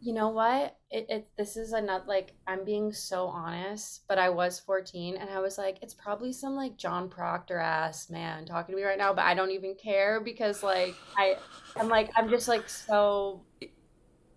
[0.00, 0.76] you know what?
[0.88, 5.28] It, it, this is another, like, I'm being so honest, but I was 14 and
[5.28, 8.96] I was like, it's probably some, like, John Proctor ass man talking to me right
[8.98, 11.38] now, but I don't even care because, like, I,
[11.78, 13.44] I'm like, I'm just, like, so,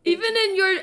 [0.05, 0.79] Even in your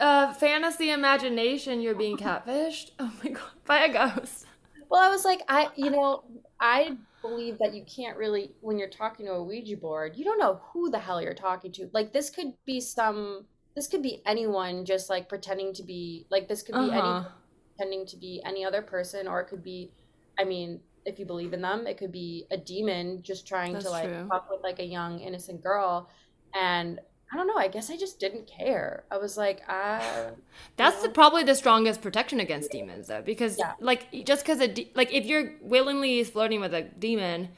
[0.00, 2.90] uh, fantasy imagination, you're being catfished.
[2.98, 4.46] Oh my god, by a ghost.
[4.90, 6.24] well, I was like, I, you know,
[6.60, 10.38] I believe that you can't really, when you're talking to a Ouija board, you don't
[10.38, 11.90] know who the hell you're talking to.
[11.92, 16.48] Like, this could be some, this could be anyone just like pretending to be, like,
[16.48, 17.28] this could be any Uh-huh.
[17.76, 19.90] pretending to be any other person, or it could be,
[20.38, 23.84] I mean, if you believe in them, it could be a demon just trying That's
[23.86, 24.26] to like true.
[24.28, 26.08] fuck with like a young innocent girl.
[26.54, 27.00] And
[27.32, 29.04] I don't know, I guess I just didn't care.
[29.10, 29.62] I was like,
[30.76, 33.72] That's the, probably the strongest protection against demons, though, because Yeah.
[33.80, 37.48] like just because a de- like if you're willingly flirting with a demon,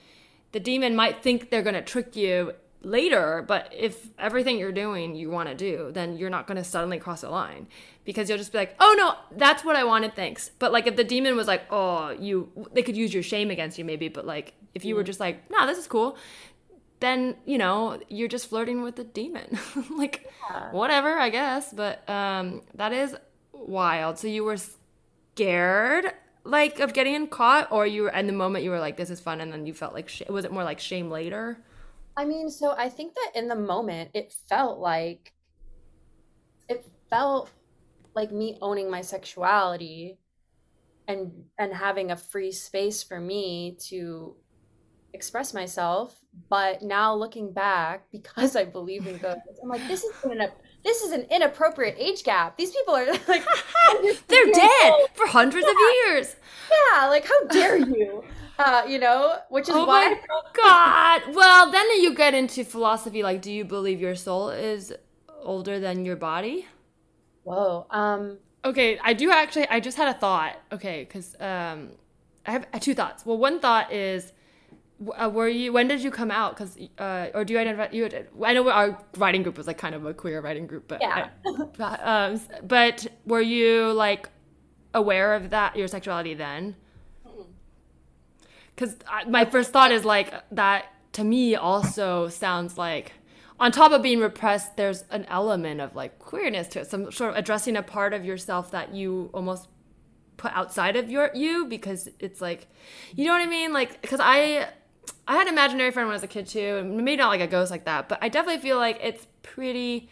[0.53, 5.30] the demon might think they're gonna trick you later, but if everything you're doing you
[5.30, 7.66] want to do, then you're not going to suddenly cross a line
[8.04, 10.96] because you'll just be like, "Oh no, that's what I wanted, thanks." But like if
[10.96, 14.26] the demon was like, "Oh, you they could use your shame against you maybe, but
[14.26, 16.16] like if you were just like, "Nah, this is cool."
[17.00, 19.58] Then, you know, you're just flirting with the demon.
[19.96, 20.30] like
[20.70, 23.16] whatever, I guess, but um that is
[23.52, 24.18] wild.
[24.18, 24.56] So you were
[25.34, 26.12] scared
[26.44, 29.18] like of getting caught or you were in the moment you were like this is
[29.18, 31.58] fun and then you felt like sh- was it more like shame later?
[32.16, 35.33] I mean, so I think that in the moment it felt like
[36.68, 37.50] it felt
[38.14, 40.18] like me owning my sexuality
[41.09, 44.37] and and having a free space for me to
[45.12, 46.18] express myself.
[46.48, 50.40] But now looking back, because I believe in ghosts, I'm like, this is an
[50.84, 52.56] this is an inappropriate age gap.
[52.56, 53.44] These people are like
[54.28, 55.74] They're dead for hundreds of
[56.06, 56.36] years.
[56.70, 58.24] Yeah, like how dare you?
[58.58, 60.20] Uh, you know, which is Oh why my
[60.54, 61.34] god.
[61.34, 64.92] Well, then you get into philosophy like do you believe your soul is
[65.42, 66.66] older than your body?
[67.42, 67.86] Whoa.
[67.90, 69.68] Um Okay, I do actually.
[69.68, 70.56] I just had a thought.
[70.72, 71.90] Okay, because um,
[72.46, 73.26] I have two thoughts.
[73.26, 74.32] Well, one thought is, w-
[75.16, 75.72] uh, were you?
[75.72, 76.57] When did you come out?
[76.57, 77.88] Because uh, or do you identify?
[77.92, 78.09] You,
[78.44, 81.28] I know our writing group was like kind of a queer writing group, but Yeah.
[81.80, 84.28] I- um, but were you like
[84.94, 86.76] aware of that your sexuality then?
[88.74, 88.96] Because
[89.28, 93.12] my first thought is like that to me also sounds like
[93.61, 97.30] on top of being repressed there's an element of like queerness to it some sort
[97.30, 99.68] of addressing a part of yourself that you almost
[100.38, 102.66] put outside of your you because it's like
[103.14, 104.68] you know what i mean like because i
[105.26, 107.40] i had an imaginary friend when i was a kid too and maybe not like
[107.40, 110.08] a ghost like that but i definitely feel like it's pretty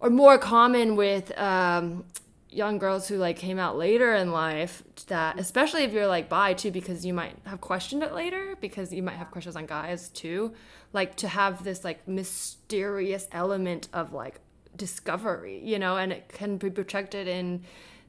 [0.00, 2.04] or more common with um,
[2.48, 6.52] young girls who like came out later in life that especially if you're like bi
[6.52, 10.08] too because you might have questioned it later because you might have questions on guys
[10.08, 10.52] too
[10.92, 14.40] like to have this like mysterious element of like
[14.76, 17.62] discovery you know and it can be protected in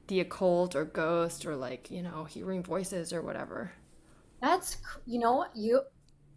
[0.08, 3.72] the occult or ghost or like you know hearing voices or whatever
[4.42, 4.76] That's
[5.06, 5.82] you know you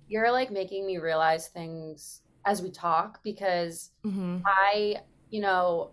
[0.07, 4.37] you're like making me realize things as we talk because mm-hmm.
[4.45, 4.97] I
[5.31, 5.91] you know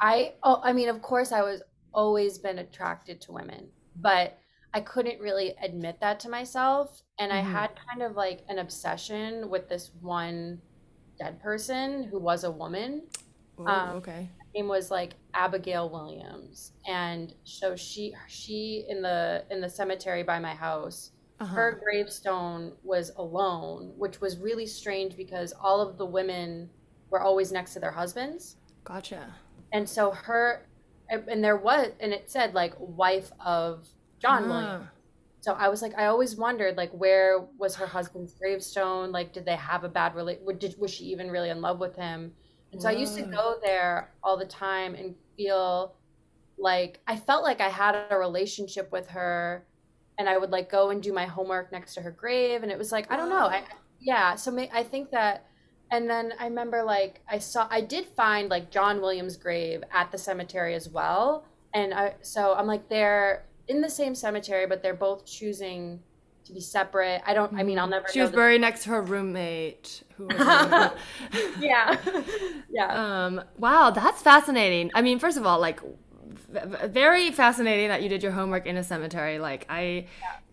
[0.00, 1.62] I oh I mean of course I was
[1.92, 4.38] always been attracted to women but
[4.72, 7.52] I couldn't really admit that to myself and I Mhm.
[7.52, 10.60] had kind of like an obsession with this one
[11.18, 13.02] dead person who was a woman
[13.58, 16.72] Um, okay name was like Abigail Williams.
[16.86, 21.54] And so she she in the in the cemetery by my house uh-huh.
[21.54, 26.70] her gravestone was alone which was really strange because all of the women
[27.10, 28.56] were always next to their husbands.
[28.84, 29.34] Gotcha.
[29.72, 30.66] And so her
[31.10, 33.86] and there was and it said like wife of
[34.20, 34.48] John Ah.
[34.48, 34.88] Williams.
[35.40, 39.12] So I was like I always wondered like where was her husband's gravestone?
[39.12, 41.96] Like did they have a bad relate did was she even really in love with
[41.96, 42.32] him
[42.74, 43.30] and so I used to mm.
[43.30, 45.94] go there all the time and feel
[46.58, 49.64] like I felt like I had a relationship with her
[50.18, 52.64] and I would like go and do my homework next to her grave.
[52.64, 53.62] And it was like I don't know I
[54.00, 55.46] yeah so may, I think that
[55.92, 60.10] and then I remember like I saw I did find like John Williams grave at
[60.10, 61.46] the cemetery as well.
[61.74, 66.00] And I so I'm like they're in the same cemetery but they're both choosing
[66.44, 69.02] to be separate I don't I mean I'll never she was buried next to her
[69.02, 70.36] roommate who was
[71.60, 71.96] yeah
[72.70, 74.90] yeah Um, wow, that's fascinating.
[74.94, 75.80] I mean, first of all, like,
[76.86, 79.38] very fascinating that you did your homework in a cemetery.
[79.38, 80.06] Like, I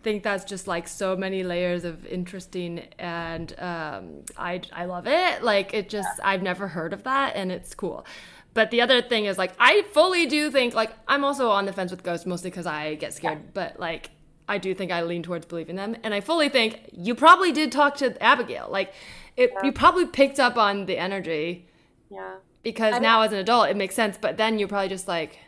[0.03, 5.43] think that's just like so many layers of interesting, and um, I I love it.
[5.43, 8.05] Like, it just I've never heard of that, and it's cool.
[8.53, 11.73] But the other thing is like I fully do think like I'm also on the
[11.73, 14.09] fence with ghosts mostly because I get scared, but like.
[14.47, 17.71] I do think I lean towards believing them, and I fully think you probably did
[17.71, 18.67] talk to Abigail.
[18.69, 18.93] Like,
[19.37, 21.67] it, you probably picked up on the energy,
[22.09, 24.89] yeah because I mean- now as an adult it makes sense but then you're probably
[24.89, 25.39] just like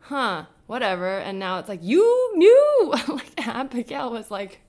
[0.00, 4.60] huh whatever and now it's like you knew like abigail was like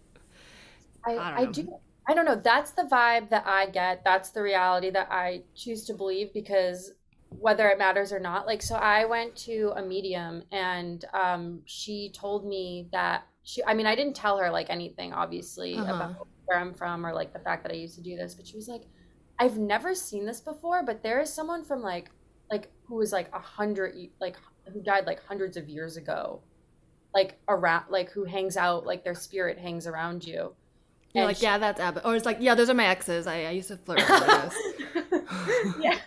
[1.06, 1.74] I, I I, don't do
[2.08, 2.36] I don't know.
[2.36, 4.04] That's the vibe that I get.
[4.04, 6.94] That's the reality that I choose to believe because
[7.30, 8.46] whether it matters or not.
[8.48, 13.74] Like so I went to a medium and um she told me that she I
[13.74, 15.94] mean I didn't tell her like anything obviously Uh-huh.
[15.94, 18.46] about where I'm from or like the fact that I used to do this, but
[18.48, 18.84] she was like
[19.40, 22.12] I've never seen this before, but there is someone from like
[22.52, 24.36] like who was like a hundred like
[24.72, 26.42] who died like hundreds of years ago.
[27.14, 30.34] Like around like who hangs out like their spirit hangs around you.
[31.14, 33.28] you're And like she- yeah that's abigail or it's like yeah those are my exes
[33.28, 34.54] i, I used to flirt with those
[35.82, 35.98] yeah,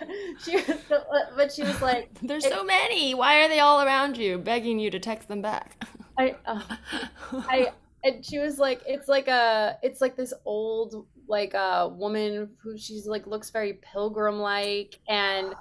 [0.42, 1.02] she was, so,
[1.36, 4.90] but she was like, there's so many why are they all around you begging you
[4.90, 5.83] to text them back
[6.18, 6.60] I, uh,
[7.32, 7.72] I,
[8.04, 12.76] and she was like, it's like a, it's like this old like a woman who
[12.76, 15.54] she's like looks very pilgrim like and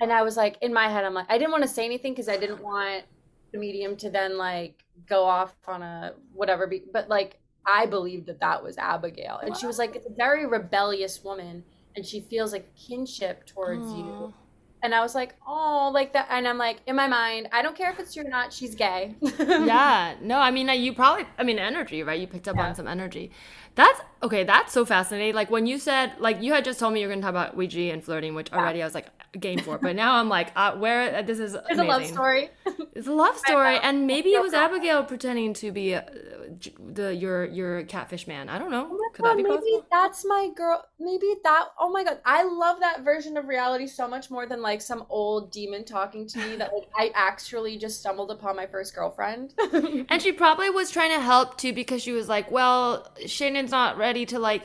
[0.00, 2.12] and I was like in my head I'm like I didn't want to say anything
[2.12, 3.04] because I didn't want
[3.52, 8.26] the medium to then like go off on a whatever be, but like I believed
[8.26, 11.64] that that was Abigail and she was like it's a very rebellious woman
[11.96, 14.32] and she feels like kinship towards you Aw.
[14.82, 17.76] And I was like oh like that and I'm like in my mind I don't
[17.76, 19.14] care if it's true or not she's gay.
[19.38, 20.14] Yeah.
[20.20, 22.18] No i mean uh, you probably i mean energy right?
[22.20, 22.68] You picked up Yeah.
[22.68, 23.30] on some energy.
[23.74, 25.34] That's okay that's so fascinating.
[25.34, 27.56] Like when you said like you had just told me you're going to talk about
[27.56, 29.06] ouija and flirting which already i was like
[29.38, 32.50] game for but now i'm like uh, where uh, this is there's a love story
[32.94, 36.02] it's a love story and maybe it was abigail pretending to be uh,
[36.92, 39.56] the your your catfish man i don't know Oh my could that God, be maybe
[39.56, 40.84] possible that's my girl.
[40.98, 41.68] Maybe that.
[41.78, 45.04] Oh my god, I love that version of reality so much more than like some
[45.08, 49.54] old demon talking to me that like I actually just stumbled upon my first girlfriend.
[50.08, 53.96] And she probably was trying to help too because she was like, well, Shannon's not
[53.96, 54.62] ready to like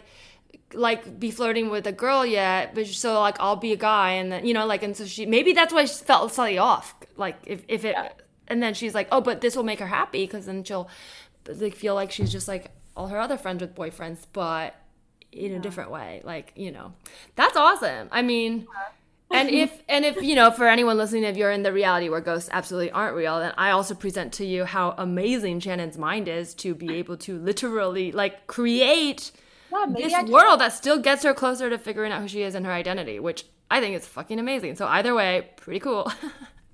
[0.76, 4.32] like be flirting with a girl yet, but so like I'll be a guy and
[4.32, 6.96] then you know like and so she maybe that's why she felt slightly off.
[7.18, 8.10] Like if if it Yeah.
[8.48, 10.90] and then she's like, oh, but this will make her happy because then she'll
[11.48, 14.76] like feel like she's just like all her other friends with boyfriends, but
[15.32, 16.22] in a different way.
[16.24, 16.94] Like you know,
[17.36, 18.08] that's awesome.
[18.12, 18.68] I mean.
[19.32, 22.22] And if and if you know, for anyone listening, if you're in the reality where
[22.22, 26.54] ghosts absolutely aren't real, then I also present to you how amazing Shannon's mind is
[26.56, 29.32] to be able to literally like create
[29.72, 29.86] yeah,
[30.22, 32.72] this world that still gets her closer to figuring out who she is and her
[32.72, 34.76] identity, which I think is fucking amazing.
[34.76, 36.12] So either way, pretty cool.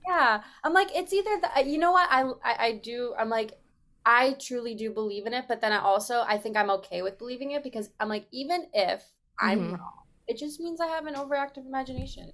[0.08, 1.69] Yeah, I'm like it's either the.
[1.69, 2.08] You know what?
[2.12, 3.13] I, I I do.
[3.17, 3.58] I'm like.
[4.04, 7.19] I truly do believe in it, but then I also I think I'm okay with
[7.19, 9.04] believing it because I'm like even if
[9.39, 9.77] I'm Mhm.
[9.77, 9.91] wrong,
[10.27, 12.34] it just means I have an overactive imagination.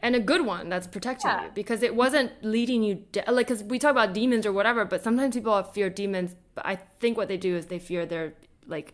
[0.00, 1.44] and a good one that's protecting Yeah.
[1.44, 4.84] you because it wasn't leading you de- like because we talk about demons or whatever
[4.84, 8.32] but sometimes people fear demons but i think what they do is they fear their
[8.66, 8.92] like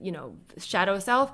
[0.00, 1.32] you know shadow self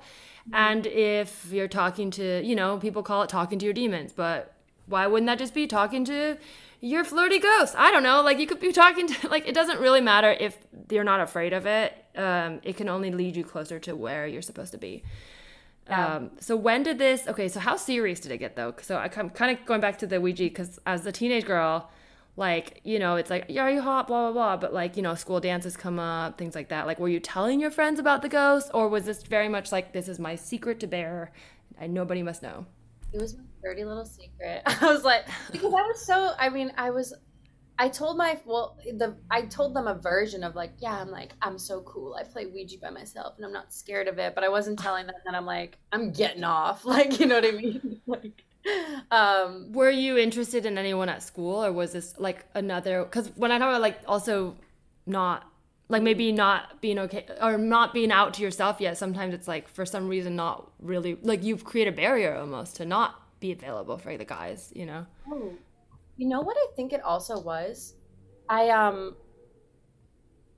[0.52, 4.54] and if you're talking to you know people call it talking to your demons but
[4.86, 6.36] why wouldn't that just be talking to
[6.80, 9.78] your flirty ghost i don't know like you could be talking to like it doesn't
[9.80, 10.56] really matter if
[10.90, 14.42] you're not afraid of it um, it can only lead you closer to where you're
[14.42, 15.02] supposed to be
[15.88, 16.16] Yeah.
[16.16, 17.26] um, so when did this?
[17.28, 18.74] Okay, so how serious did it get though?
[18.82, 21.88] So I come kind of going back to the Ouija because as a teenage girl,
[22.38, 24.06] like you know, it's like, yeah, are you hot?
[24.06, 24.56] Blah blah blah.
[24.56, 26.86] But like you know, school dances come up, things like that.
[26.86, 29.92] Like, were you telling your friends about the ghost, or was this very much like
[29.92, 31.32] this is my secret to bear,
[31.78, 32.64] and nobody must know?
[33.12, 34.62] It was my dirty little secret.
[34.66, 36.32] I was like, because I was so.
[36.38, 37.12] I mean, I was.
[37.80, 41.32] I told my well, the I told them a version of like, yeah, I'm like,
[41.42, 42.14] I'm so cool.
[42.14, 44.36] I play Ouija by myself, and I'm not scared of it.
[44.36, 46.84] But I wasn't telling them that I'm like, I'm getting off.
[46.88, 48.00] Like, you know what I mean?
[48.06, 48.44] like,
[49.10, 53.04] um, Were you interested in anyone at school, or was this like another?
[53.04, 54.56] Because when I talk about like also
[55.06, 55.50] not
[55.88, 59.68] like maybe not being okay or not being out to yourself yet, sometimes it's like
[59.68, 63.96] for some reason not really like you've created a barrier almost to not be available
[63.96, 65.06] for the guys, you know?
[65.30, 65.52] oh,
[66.16, 67.94] you know what I think it also was?
[68.48, 69.16] I um,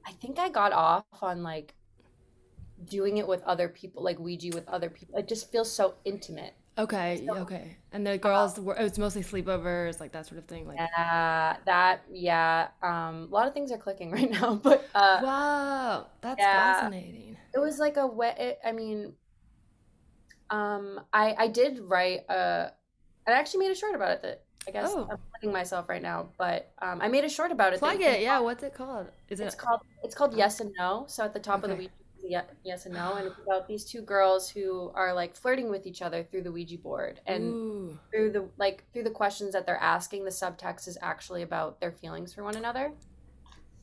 [0.06, 1.74] I think I got off on like
[2.84, 5.18] doing it with other people, like Ouija with other people.
[5.18, 6.54] It just feels so intimate.
[6.78, 7.76] Okay, So- okay.
[7.92, 10.66] And the girls were it was mostly sleepovers, like that sort of thing.
[10.66, 12.68] Like Yeah, that yeah.
[12.82, 16.80] Um, a lot of things are clicking right now, but uh, Wow, that's Yeah.
[16.80, 17.36] fascinating.
[17.54, 18.38] it was like a wet.
[18.40, 19.14] It, I mean,
[20.50, 22.72] um, I I did write a.
[23.26, 25.08] I actually made a short about it that I guess Oh.
[25.10, 27.78] I'm plugging myself right now, but um, I made a short about it.
[27.78, 28.40] Plug it, yeah.
[28.40, 29.08] What's it called?
[29.28, 31.04] Is It's it called it's called Yes and No.
[31.08, 31.88] So at the top of the
[32.24, 32.34] Okay.
[32.34, 35.34] Ouija, is ye- yes and no, and it's about these two girls who are like
[35.36, 37.98] flirting with each other through the Ouija board, and Ooh.
[38.10, 41.92] through the like through the questions that they're asking, the subtext is actually about their
[41.92, 42.92] feelings for one another.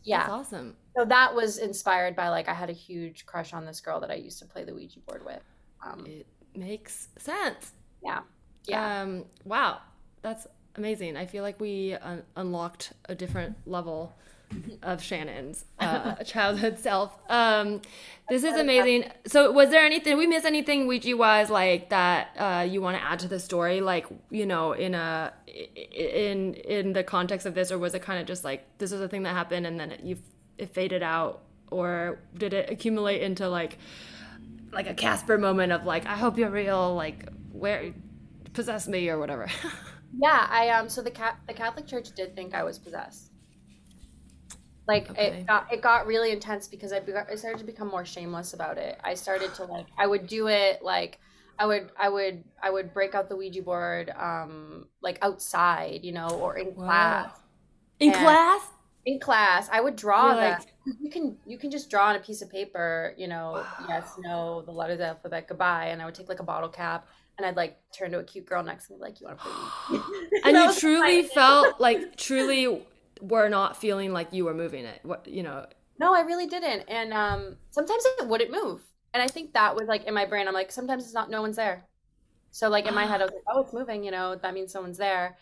[0.04, 0.19] Yeah.
[0.19, 0.78] That's awesome.
[0.97, 4.10] So that was inspired by like I had a huge crush on this girl that
[4.12, 5.41] I used to play the Ouija board with.
[5.86, 7.73] Um, It makes sense.
[8.04, 8.21] yeah,
[8.65, 9.80] yeah, Um, wow,
[10.21, 11.17] that's amazing.
[11.17, 14.15] I feel like we un- unlocked a different level
[14.81, 17.17] of Shannon's uh, childhood self.
[17.29, 17.81] Um,
[18.29, 19.10] this is amazing.
[19.25, 23.03] So, was there anything we miss anything Ouija wise like that uh, you want to
[23.03, 23.81] add to the story?
[23.81, 28.19] Like, you know, in a in in the context of this, or was it kind
[28.19, 30.17] of just like this was a thing that happened and then it, you
[30.57, 33.77] it faded out, or did it accumulate into like
[34.71, 37.93] like a Casper moment of like I hope you're real, like where
[38.53, 39.47] possess me or whatever.
[40.19, 40.47] yeah.
[40.49, 40.89] I um.
[40.89, 43.31] So the cat the Catholic Church did think I was possessed.
[44.88, 45.39] Like Okay.
[45.39, 48.54] it got it got really intense because I, begot, I started to become more shameless
[48.54, 49.00] about it.
[49.04, 51.19] I started to like I would do it like
[51.60, 56.12] I would I would I would break out the Ouija board um like outside, you
[56.13, 57.31] know, or in class.
[58.00, 58.62] In And- class?
[59.06, 62.17] in class i would draw You're that like- you can you can just draw on
[62.17, 66.02] a piece of paper you know yes no the letters of the alphabet goodbye and
[66.02, 67.08] i would take like a bottle cap
[67.38, 69.46] and i'd like turn to a cute girl next to me like you want to
[69.46, 70.04] play me
[70.44, 72.85] and That you truly my- felt like truly
[73.22, 75.00] were not feeling like you were moving it.
[75.04, 75.65] What you know?
[76.00, 78.82] no i really didn't and um sometimes it wouldn't move
[79.13, 81.42] and i think that was like in my brain i'm like sometimes it's not no
[81.42, 81.86] one's there
[82.52, 84.72] so like in my head i was like oh it's moving you know that means
[84.72, 85.38] someone's there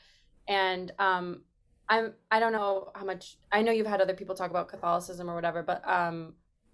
[0.48, 1.42] and um
[1.90, 5.30] i'm i don't know how much i know you've had other people talk about catholicism
[5.30, 6.34] or whatever but um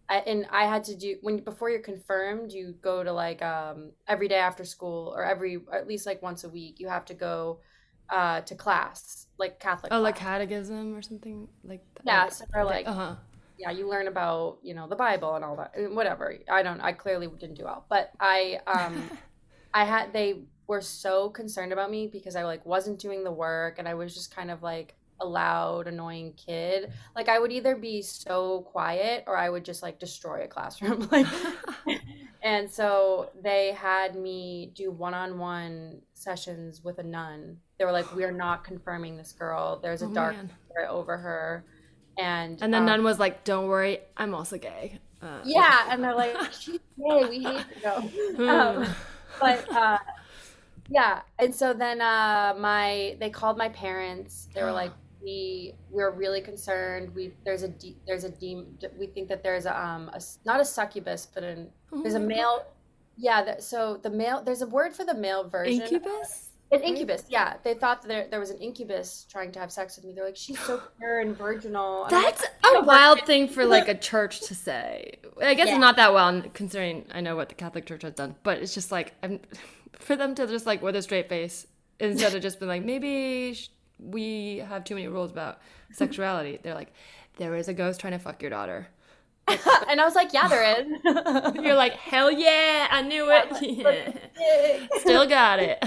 [0.09, 3.91] I, and i had to do when before you're confirmed you go to like um
[4.07, 7.05] every day after school or every or at least like once a week you have
[7.05, 7.59] to go
[8.09, 12.05] uh to class like catholic Oh, like catechism or something like that.
[12.05, 13.15] yeah so they're like uh huh.
[13.57, 16.35] yeah, you learn about you know the Bible and all that, and whatever.
[16.49, 16.81] I don't.
[16.81, 19.09] I clearly didn't do well, but I um,
[19.73, 23.77] I had they were so concerned about me because I like wasn't doing the work,
[23.79, 26.91] and I was just kind of like a loud, annoying kid.
[27.15, 31.07] Like I would either be so quiet or I would just like destroy a classroom.
[31.11, 31.27] like,
[32.41, 37.57] and so they had me do one-on-one sessions with a nun.
[37.81, 39.79] They were like, "We're not confirming this girl.
[39.81, 40.35] There's a Oh, dark
[40.87, 41.65] over her."
[42.19, 46.03] And And then um, nun was like, "Don't worry, I'm also gay." Uh, yeah, and
[46.03, 47.25] they're like, she's gay.
[47.27, 47.89] We hate you.
[47.89, 48.49] hmm.
[48.49, 48.87] Um,
[49.39, 49.97] but uh,
[50.89, 54.47] yeah, and so then uh, my they called my parents.
[54.53, 54.91] They were like,
[55.23, 57.15] we we're really concerned.
[57.15, 58.77] We there's a de- there's a demon.
[58.99, 61.71] We think that there's a um a not a succubus, but an
[62.03, 62.63] there's a male.
[63.17, 65.81] Yeah, that, so the male there's a word for the male version.
[65.81, 66.50] incubus.
[66.71, 67.23] An incubus.
[67.27, 70.13] Yeah, they thought that there, there was an incubus trying to have sex with me.
[70.13, 72.05] They're like, she's so pure and virginal.
[72.09, 75.15] I'm like, That's "I'm a a wild virgin." thing for like a church to say.
[75.41, 75.73] I guess Yeah.
[75.73, 78.73] it's not that wild considering I know what the Catholic Church has done, but it's
[78.73, 79.39] just like I'm,
[79.99, 81.67] for them to just like with a straight face
[81.99, 83.57] instead of just being like maybe
[83.99, 85.59] we have too many rules about
[85.91, 86.59] sexuality.
[86.63, 86.93] They're like
[87.37, 88.87] there is a ghost trying to fuck your daughter.
[89.89, 90.87] and I was like, yeah, there is.
[91.63, 94.17] You're like hell yeah, I knew it.
[94.39, 94.87] Yeah.
[94.99, 95.77] Still got it.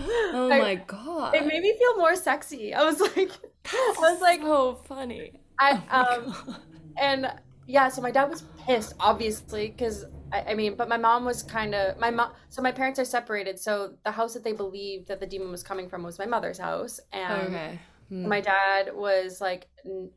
[0.00, 1.34] oh I- my god.
[1.34, 2.74] It made me feel more sexy.
[2.74, 3.30] I was like,
[3.72, 5.40] I was like, so funny.
[5.58, 6.56] I Oh um,
[6.96, 7.32] and
[7.66, 7.88] yeah.
[7.88, 11.74] So my dad was pissed, obviously, because I, I mean, but my mom was kind
[11.74, 12.32] of my mom.
[12.48, 13.58] So my parents are separated.
[13.58, 16.58] So the house that they believed that the demon was coming from was my mother's
[16.58, 17.78] house, and okay.
[18.08, 18.28] Hmm.
[18.28, 19.68] my dad was like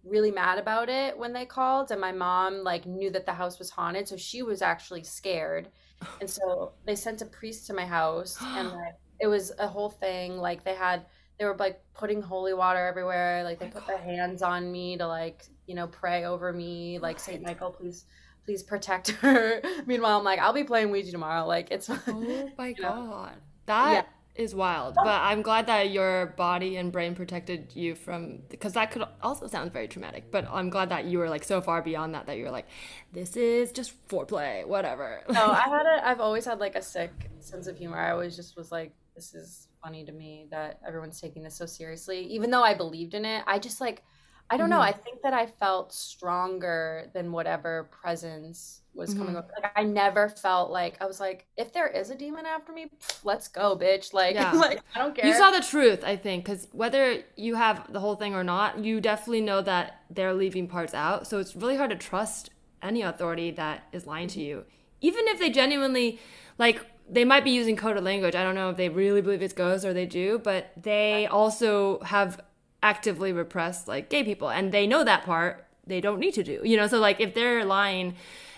[0.04, 3.60] really mad about it when they called, and my mom like knew that the house
[3.60, 5.70] was haunted, so she was actually scared,
[6.20, 9.90] and so they sent a priest to my house, and like, it was a whole
[9.90, 10.38] thing.
[10.38, 11.06] Like they had,
[11.40, 13.44] they were like putting holy water everywhere.
[13.44, 17.00] Like they put their hands on me to like you know pray over me.
[17.00, 18.06] Like Saint Michael, please,
[18.46, 19.62] please protect her.
[19.86, 21.46] Meanwhile, I'm like, I'll be playing Ouija tomorrow.
[21.46, 21.90] Like it's.
[22.08, 22.94] Oh my You know?
[22.94, 23.42] god.
[23.66, 24.08] That
[24.38, 24.96] is wild.
[24.98, 25.04] Oh.
[25.04, 29.48] But I'm glad that your body and brain protected you from because that could also
[29.48, 30.32] sound very traumatic.
[30.32, 32.68] But I'm glad that you were like so far beyond that that you're like,
[33.12, 35.24] this is just foreplay, whatever.
[35.30, 36.08] No, oh, I had a.
[36.08, 37.98] I've always had like a sick sense of humor.
[37.98, 41.66] I always just was like, this is funny to me that everyone's taking this so
[41.66, 42.22] seriously.
[42.26, 44.04] Even though I believed in it, I just like,
[44.50, 44.78] I don't know.
[44.80, 44.82] Mhm.
[44.82, 49.40] I think that I felt stronger than whatever presence was coming Mhm.
[49.40, 49.48] over.
[49.62, 52.90] Like I never felt like I was like, if there is a demon after me,
[53.00, 54.14] pff, let's go, bitch.
[54.14, 54.52] Like, Yeah.
[54.56, 55.26] like I don't care.
[55.28, 58.80] You saw the truth, I think, because whether you have the whole thing or not,
[58.84, 61.28] you definitely know that they're leaving parts out.
[61.28, 62.50] So it's really hard to trust
[62.82, 64.64] any authority that is lying to you,
[65.02, 66.20] even if they genuinely,
[66.58, 66.80] like,
[67.10, 68.36] they might be using coded language.
[68.36, 72.00] I don't know if they really believe it's ghosts or they do, but they also
[72.02, 72.40] have
[72.88, 75.66] actively repressed like gay people, and they know that part.
[75.86, 76.88] They don't need to do, you know.
[76.88, 78.16] So like, if they're lying,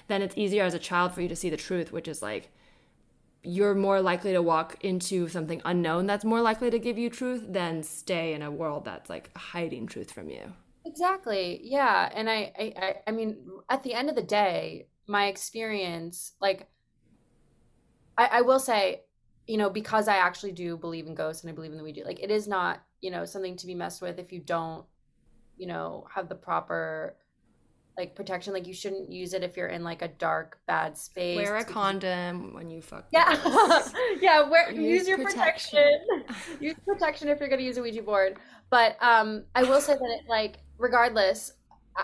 [0.08, 2.44] then it's easier as a child for you to see the truth, which is like
[3.44, 7.44] you're more likely to walk into something unknown that's more likely to give you truth
[7.48, 10.52] than stay in a world that's like hiding truth from you.
[10.86, 11.62] Exactly.
[11.64, 12.10] Yeah.
[12.14, 13.38] And I, I, I, I mean,
[13.70, 16.68] at the end of the day, my experience, like,
[18.18, 19.04] I, I will say,
[19.48, 22.04] you know, because I actually do believe in ghosts and I believe in the Ouija,
[22.04, 24.86] like, it is not, you know, something to be messed with if you don't,
[25.58, 27.16] you know, have the proper,
[27.98, 28.54] like, protection.
[28.54, 31.36] Like, you shouldn't use it if you're in, like, a dark, bad space.
[31.36, 33.08] Wear a condom when you fuck.
[33.12, 33.36] Yeah.
[34.22, 34.50] yeah.
[34.50, 35.80] Wear, Use use your protection.
[36.28, 36.36] protection.
[36.62, 38.38] use protection if you're going to use a Ouija board.
[38.70, 41.54] But um, I will say that it, like, regardless
[41.98, 42.04] uh,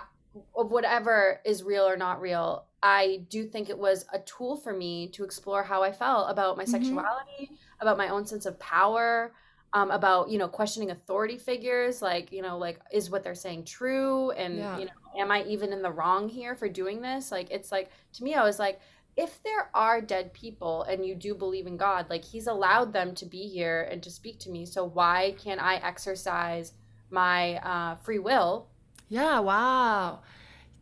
[0.58, 4.74] of whatever is real or not real, I do think it was a tool for
[4.74, 6.70] me to explore how I felt about my Mhm.
[6.70, 9.34] sexuality, about my own sense of power,
[9.76, 13.66] um, about you know questioning authority figures, like you know, like is what they're saying
[13.66, 14.78] true, and Yeah.
[14.80, 17.32] you know, am I even in the wrong here for doing this?
[17.32, 18.80] Like, it's like to me, I was like,
[19.18, 23.16] if there are dead people and you do believe in God, like He's allowed them
[23.16, 26.74] to be here and to speak to me, so why can't I exercise
[27.12, 28.70] my uh, free will
[29.10, 30.20] Yeah, wow.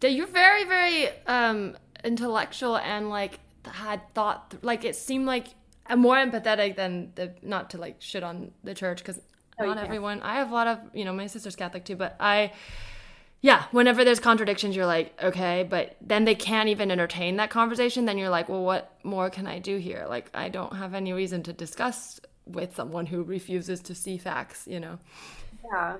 [0.01, 5.47] You're very, very um, intellectual and like had thought, like it seemed like
[5.87, 9.19] I'm more empathetic than the, not to like shit on the church because
[9.59, 12.15] Oh, not everyone, I have a lot of, you know, my sister's Catholic too, but
[12.19, 12.51] I,
[13.41, 18.05] yeah, whenever there's contradictions, you're like, okay, but then they can't even entertain that conversation.
[18.05, 20.05] Then you're like, well, what more can I do here?
[20.09, 24.65] Like, I don't have any reason to discuss with someone who refuses to see facts,
[24.67, 24.97] you know?
[25.71, 25.97] Yeah.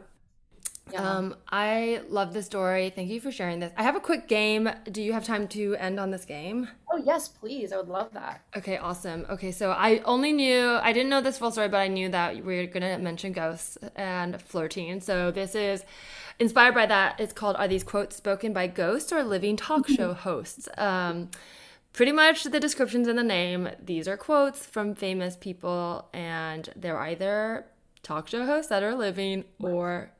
[0.91, 1.09] Yeah.
[1.09, 2.89] Um, I love this story.
[2.89, 3.71] Thank you for sharing this.
[3.77, 4.69] I have a quick game.
[4.91, 6.67] Do you have time to end on this game?
[6.93, 7.73] oh yes, please.
[7.73, 8.41] I would love that.
[8.55, 9.25] Okay, awesome.
[9.29, 12.36] Okay, so I only knew, I didn't know this full story, but I knew that
[12.45, 15.01] we were going to mention ghosts and flirting.
[15.01, 15.84] So this is
[16.39, 17.19] inspired by that.
[17.19, 20.69] It's called Are These Quotes Spoken by Ghosts or Living Talk Show Hosts?
[20.77, 21.31] Um,
[21.93, 23.69] pretty much the descriptions in the name.
[23.84, 27.65] These are quotes from famous people, and they're either
[28.03, 30.11] talk show hosts that are living or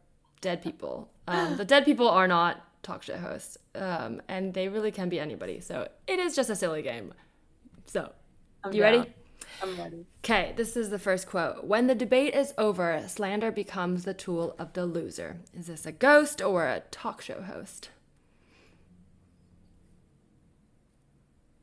[0.44, 1.10] dead people.
[1.28, 5.20] Um, the dead people are not talk show hosts, um, and they really can be
[5.20, 5.60] anybody.
[5.62, 7.14] So it is just a silly game.
[7.86, 8.12] So,
[8.64, 8.91] I'm you down.
[9.00, 9.14] ready?
[9.62, 10.06] I'm ready.
[10.24, 11.64] Okay, this is the first quote.
[11.66, 15.38] When the debate is over, slander becomes the tool of the loser.
[15.54, 17.89] Is this a ghost or a talk show host?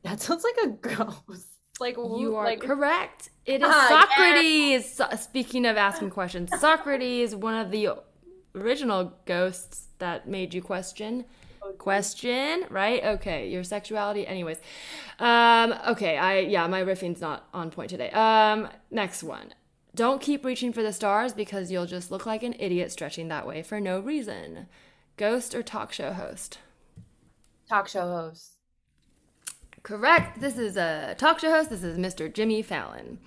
[0.03, 1.47] That sounds like a ghost.
[1.79, 3.29] Like You are like, correct.
[3.45, 4.93] It is Ah, Socrates.
[4.95, 7.89] So- Speaking of asking questions, Socrates, one of the
[8.55, 11.25] original ghosts that made you question.
[11.77, 13.03] Question, right?
[13.03, 14.27] Okay, your sexuality.
[14.27, 14.57] Anyways,
[15.19, 18.09] um, okay, I yeah, my riffing's not on point today.
[18.11, 19.53] Um, next one.
[19.93, 23.45] Don't keep reaching for the stars because you'll just look like an idiot stretching that
[23.45, 24.67] way for no reason.
[25.17, 26.57] Ghost or talk show host?
[27.71, 28.57] talk show host.
[29.81, 30.41] Correct.
[30.41, 31.69] This is a talk show host.
[31.69, 32.31] This is Mr.
[32.31, 33.17] Jimmy Fallon.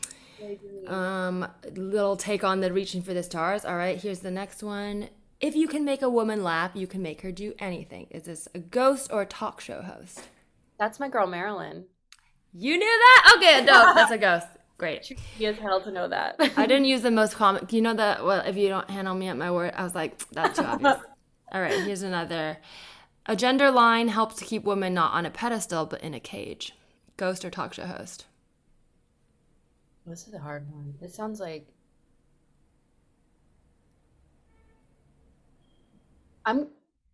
[0.86, 3.64] Um, little take on the reaching for the stars.
[3.64, 5.08] All right, here's the next one.
[5.40, 8.06] If you can make a woman laugh, you can make her do anything.
[8.10, 10.22] Is this a ghost or a talk show host?
[10.78, 11.84] That's my girl Marilyn.
[12.52, 13.34] You knew that?
[13.36, 14.46] Okay, no, that's a ghost.
[14.78, 15.18] Great.
[15.36, 16.36] He has hell to know that.
[16.56, 17.66] I didn't use the most common.
[17.70, 18.24] You know that?
[18.24, 20.98] Well, if you don't handle me at my word, I was like, that's too obvious.
[21.52, 22.58] All right, here's another.
[23.26, 26.72] A gender line helps to keep women not on a pedestal but in a cage.
[27.16, 28.26] Ghost or talk show host?
[30.06, 30.94] This is a hard one.
[31.00, 31.66] This sounds like
[36.44, 36.68] I'm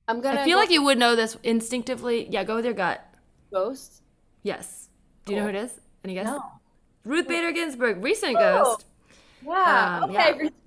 [0.09, 2.26] I'm gonna I feel go like you would know this instinctively.
[2.30, 3.05] Yeah, go with your gut.
[3.53, 4.03] ghost.
[4.43, 4.88] Yes.
[5.24, 5.80] Do you know who it is?
[6.05, 6.28] Any guess?
[6.28, 6.61] No.
[7.05, 8.84] Ruth Bader Ginsburg, recent Oh, ghost.
[9.43, 9.91] Yeah.
[9.97, 10.32] Um, okay.
[10.36, 10.41] yeah,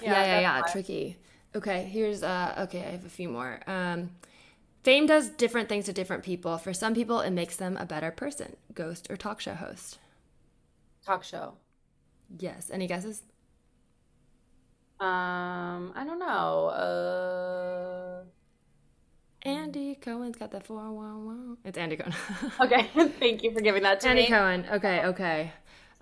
[0.00, 0.62] yeah, yeah, that's yeah.
[0.62, 1.16] Tricky.
[1.54, 3.60] Okay, here's uh okay, I have a few more.
[3.66, 4.10] Um
[4.84, 6.58] fame does different things to different people.
[6.58, 8.56] For some people it makes them a better person.
[8.74, 9.98] Ghost or talk show host?
[11.04, 11.54] Talk show.
[12.38, 12.70] Yes.
[12.72, 13.22] Any guesses?
[15.00, 16.66] Um, I don't know.
[16.68, 18.24] Uh,
[19.42, 21.56] Andy Cohen's got the 411.
[21.64, 22.14] It's Andy Cohen.
[22.60, 22.88] okay.
[23.18, 24.28] Thank you for giving that to Andy me.
[24.28, 24.76] Andy Cohen.
[24.76, 25.52] Okay, okay.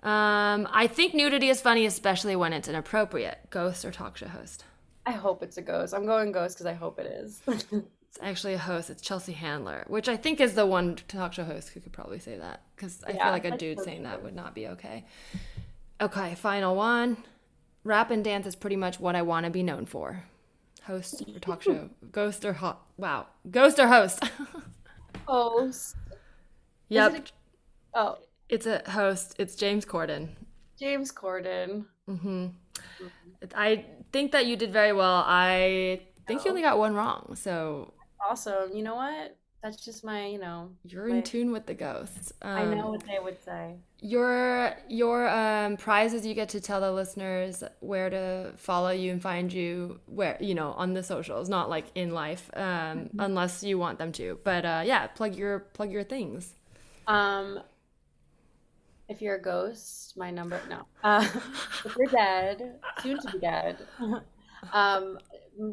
[0.03, 3.49] Um, I think nudity is funny, especially when it's inappropriate.
[3.49, 4.65] Ghost or talk show host?
[5.05, 5.93] I hope it's a ghost.
[5.95, 7.41] I'm going ghost because I hope it is.
[8.11, 8.89] It's actually a host.
[8.89, 12.19] It's Chelsea Handler, which I think is the one talk show host who could probably
[12.19, 15.05] say that because I Yeah, feel like a dude saying that would not be okay.
[16.01, 17.15] Okay, final one.
[17.85, 20.25] Rap and dance is pretty much what I want to be known for.
[20.83, 21.89] Host or talk show?
[22.11, 22.81] Ghost or hot?
[22.97, 23.27] Wow.
[23.49, 24.21] Ghost or host?
[25.25, 25.95] Host.
[26.89, 27.13] yep.
[27.13, 27.31] it
[27.93, 28.17] Oh,
[28.49, 29.35] It's a host.
[29.39, 30.29] It's James Corden.
[30.77, 31.85] James Corden.
[32.07, 32.47] hmm
[33.55, 35.23] I think that you did very well.
[35.25, 37.35] I think you only got one wrong.
[37.35, 37.93] So
[38.29, 38.73] Awesome.
[38.75, 39.37] You know what?
[39.63, 42.33] That's just my, you know, you're in tune with the ghosts.
[42.41, 43.77] I Um, know what they would say.
[44.03, 49.21] Your your um, prizes you get to tell the listeners where to follow you and
[49.21, 53.77] find you where you know on the socials, not like in life, um, unless you
[53.77, 54.39] want them to.
[54.43, 56.55] But uh, yeah, plug your plug your things.
[57.07, 57.59] Um,
[59.09, 60.83] if you're a ghost, my number no.
[61.03, 61.27] Uh,
[61.85, 63.77] if you're dead, soon to be dead,
[64.73, 65.19] um,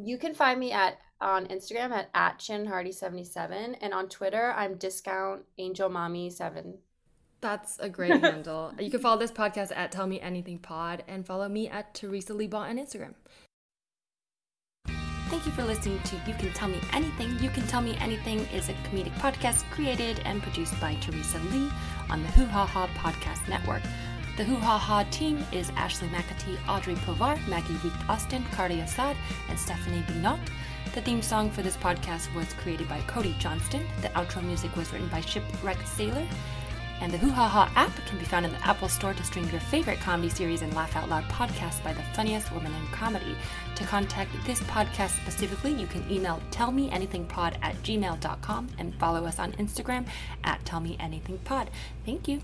[0.05, 5.43] you can find me at on Instagram at at shannonhardy77 and on Twitter I'm discount
[5.59, 6.79] angel mommy seven.
[7.41, 8.73] That's a great handle.
[8.79, 12.35] You can follow this podcast at Tell Me Anything Pod and follow me at Teresa
[12.35, 13.15] Lee on Instagram.
[15.29, 17.39] Thank you for listening to You Can Tell Me Anything.
[17.39, 21.69] You Can Tell Me Anything is a comedic podcast created and produced by Teresa Lee
[22.09, 23.83] on the Hoo Ha Ha Podcast Network.
[24.39, 29.17] The Hoo Ha Ha team is Ashley McAtee, Audrey Povar, Maggie Week Austin, Cardi Assad,
[29.51, 30.41] and Stephanie Binot.
[30.95, 33.87] The theme song for this podcast was created by Cody Johnston.
[34.03, 36.27] The outro music was written by Shipwrecked Sailor.
[37.01, 39.49] And the Hoo Ha Ha app can be found in the Apple Store to stream
[39.51, 43.37] your favorite comedy series and laugh out loud podcasts by the funniest women in comedy.
[43.77, 49.53] To contact this podcast specifically, you can email tellmeanythingpod at gmail.com and follow us on
[49.53, 50.07] Instagram
[50.43, 51.69] at tellmeanythingpod.
[52.05, 52.43] Thank you.